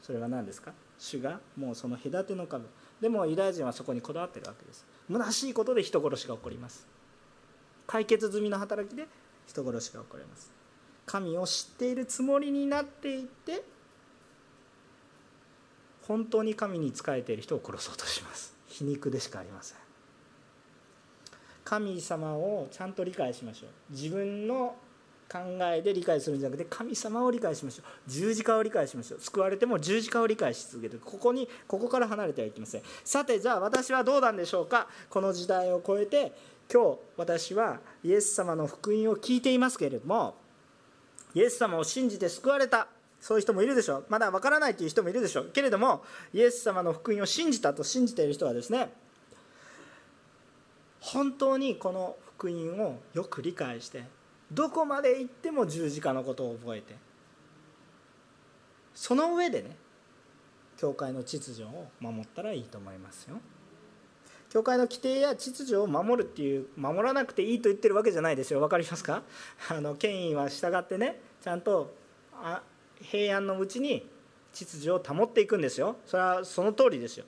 [0.00, 0.72] それは何ですか？
[0.96, 2.64] 主がもうその隔ての壁
[3.00, 4.86] でもユダヤ人はそこにこだわってるわけです。
[5.10, 6.86] 虚しいことで人殺しが起こります。
[7.86, 9.08] 解決済みの働きで
[9.46, 10.52] 人殺しが起こります。
[11.06, 13.64] 神を知っているつもりになっていって
[16.06, 18.54] 本当に神に仕えている人を殺そうとします。
[18.68, 19.78] 皮肉でしかありません。
[21.64, 23.70] 神様をちゃんと理解しましょう。
[23.92, 24.76] 自分の
[25.30, 28.10] 考えで理解するんじゃなくて神様を理解しましょう。
[28.10, 29.20] 十字架を理解しましょう。
[29.20, 31.00] 救われても十字架を理解し続ける。
[31.04, 32.82] ここにここから離れてはいけません。
[33.04, 34.88] さてじゃあ私はどうなんでしょうか？
[35.08, 36.32] この時代を超えて
[36.72, 40.34] 今日私はイエス様の福音を聞いていますけれども
[41.34, 42.88] イエス様を信じて救われた
[43.20, 44.06] そういう人もいるでしょう。
[44.08, 45.50] まだわからないという人もいるでしょう。
[45.52, 46.02] けれども
[46.34, 48.92] イエス様の福音を信じたと信じている人はですね
[51.00, 54.04] 本当にこの福音をよく理解して
[54.52, 56.94] どこまで行っても十字架のことを覚えて
[58.94, 59.76] その上でね
[60.76, 63.36] 教会の秩序を守ったらいいと思いますよ。
[64.48, 68.60] 教会の規定や秩序を守るっていう守らなくていいと言ってるわけじゃないですよ。
[68.60, 69.22] 分かりますか？
[69.68, 71.94] あの権威は従ってねちゃんと
[72.32, 72.62] あ
[73.00, 74.08] 平安のうちに
[74.52, 75.96] 秩序を保っていくんですよ。
[76.06, 77.26] それはその通りですよ。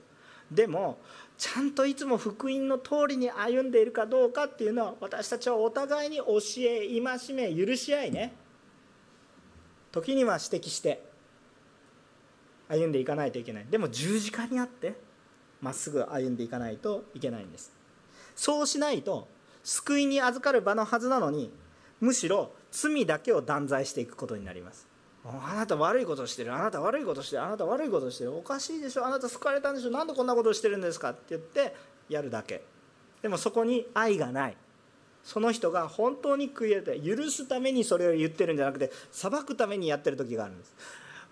[0.51, 0.99] でも
[1.43, 8.33] ちゃんといつも福音の通りに歩んでいるかどうかっていうのは私たちはお互いに教え戒め許し合いね。
[9.91, 11.03] 時には指摘して
[12.69, 13.65] 歩んでいかないといけない。
[13.69, 14.95] でも十字架にあって
[15.59, 17.73] まっすぐ歩んでいかないといけないんです。
[18.37, 19.27] そうしないと
[19.65, 21.51] 救いに預かる場のはずなのに
[21.99, 24.87] むしろ罪だけを断罪していくことになります。
[25.25, 26.53] あなた悪いことしてる。
[26.53, 27.43] あなた悪いことしてる。
[27.43, 28.35] あなた悪いことしてる。
[28.35, 29.05] おかしいでしょ。
[29.05, 29.91] あなた救われたんでしょ。
[29.91, 31.11] なんでこんなことしてるんですか？
[31.11, 31.75] って言って
[32.09, 32.61] やるだけ。
[33.21, 34.57] でもそこに愛がない。
[35.23, 40.75] その人が本当に悔いて許すためにそれを言ってるんじゃなくて裁くためにやってる時があるんです。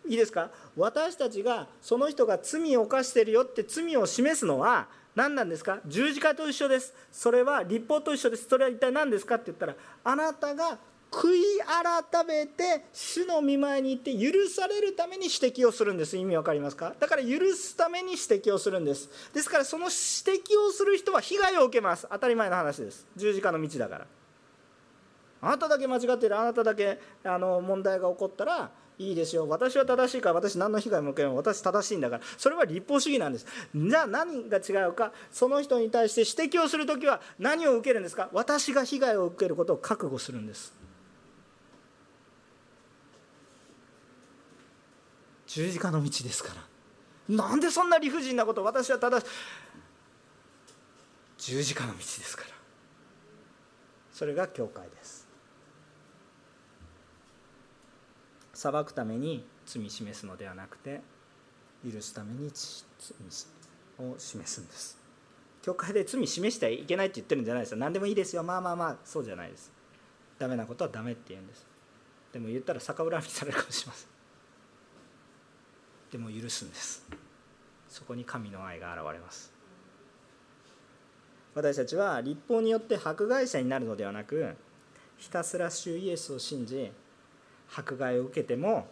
[0.08, 0.50] いいですか？
[0.78, 5.80] 私たちがその人が罪を犯してるよって罪を示すのは何なんですか？
[5.86, 6.94] 十字架と一緒です。
[7.12, 8.48] それは立法と一緒です。
[8.48, 9.36] それは一体何ですか？
[9.36, 9.76] って言ったら
[10.06, 10.78] あなたが
[11.12, 16.16] 悔い改めて主の見舞いに行って許されるために指摘をするんです。
[16.16, 16.96] 意味わかりますか？
[17.00, 19.10] だから許すために指摘をするんです。
[19.34, 22.08] ですからその指摘をする人は被害を受けます。
[22.10, 23.06] 当たり前の話です。
[23.18, 24.08] 十字架の道だから。
[25.42, 26.40] あなただけ間違ってる。
[26.40, 29.46] あなただけあの問題が起こったらいいですよ。
[29.50, 32.24] 私は正しいから私何の被害も受けない私正しいんだから。
[32.38, 33.46] それは立法主義なんです。
[33.76, 35.12] じゃあ何が違うか？
[35.30, 38.30] その人に対して指摘をする時は何を受けるんですか？
[38.32, 40.80] 私が被害を受けることを覚悟するんです。
[45.54, 46.54] 十字架の道ですか
[47.28, 47.36] ら。
[47.36, 49.22] なんでそんな理不尽なこと私はただ
[51.38, 52.50] 十字架の道ですから。
[54.14, 55.28] それが教会です。
[58.54, 61.02] 裁くために罪示すのではなくて
[61.84, 64.98] 許すために罪を示すんです。
[65.64, 67.78] 教会で罪示してはいけないって言ってるんじゃないですよ。
[67.78, 68.44] 何でもいいですよ。
[68.44, 69.70] まあまあまあそうじゃないです。
[70.40, 71.68] ダメなことはダメって言うんです。
[72.32, 74.11] でも言ったら逆恨みされるかもしれません
[76.12, 77.08] でも許すんです。
[77.88, 79.52] そこに神の愛が現れます。
[81.54, 84.56] 私たちは立法によって迫害者になるのではなく
[85.18, 86.92] ひたすら主イエスを信じ
[87.74, 88.88] 迫害を受けても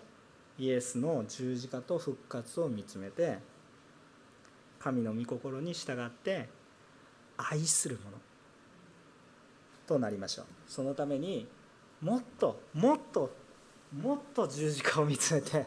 [0.58, 3.40] イエスの十字架と復活を見つめて
[4.80, 6.50] 神の御心に従って
[7.38, 8.18] 愛するもの
[9.88, 10.46] となりましょう。
[10.68, 11.48] そのために
[12.02, 13.34] もっともっと
[13.98, 15.66] もっと十字架を見つめて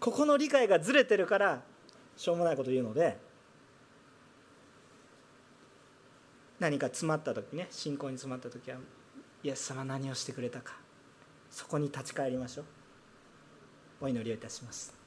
[0.00, 1.62] ここの理解がずれてるから
[2.16, 3.18] しょうもないこと言うので
[6.58, 8.78] 何か詰まった時ね信仰に詰まった時は
[9.42, 10.74] イエス様何をしてくれたか
[11.50, 12.64] そこに立ち返りましょう。
[14.00, 14.97] お祈りをいたします。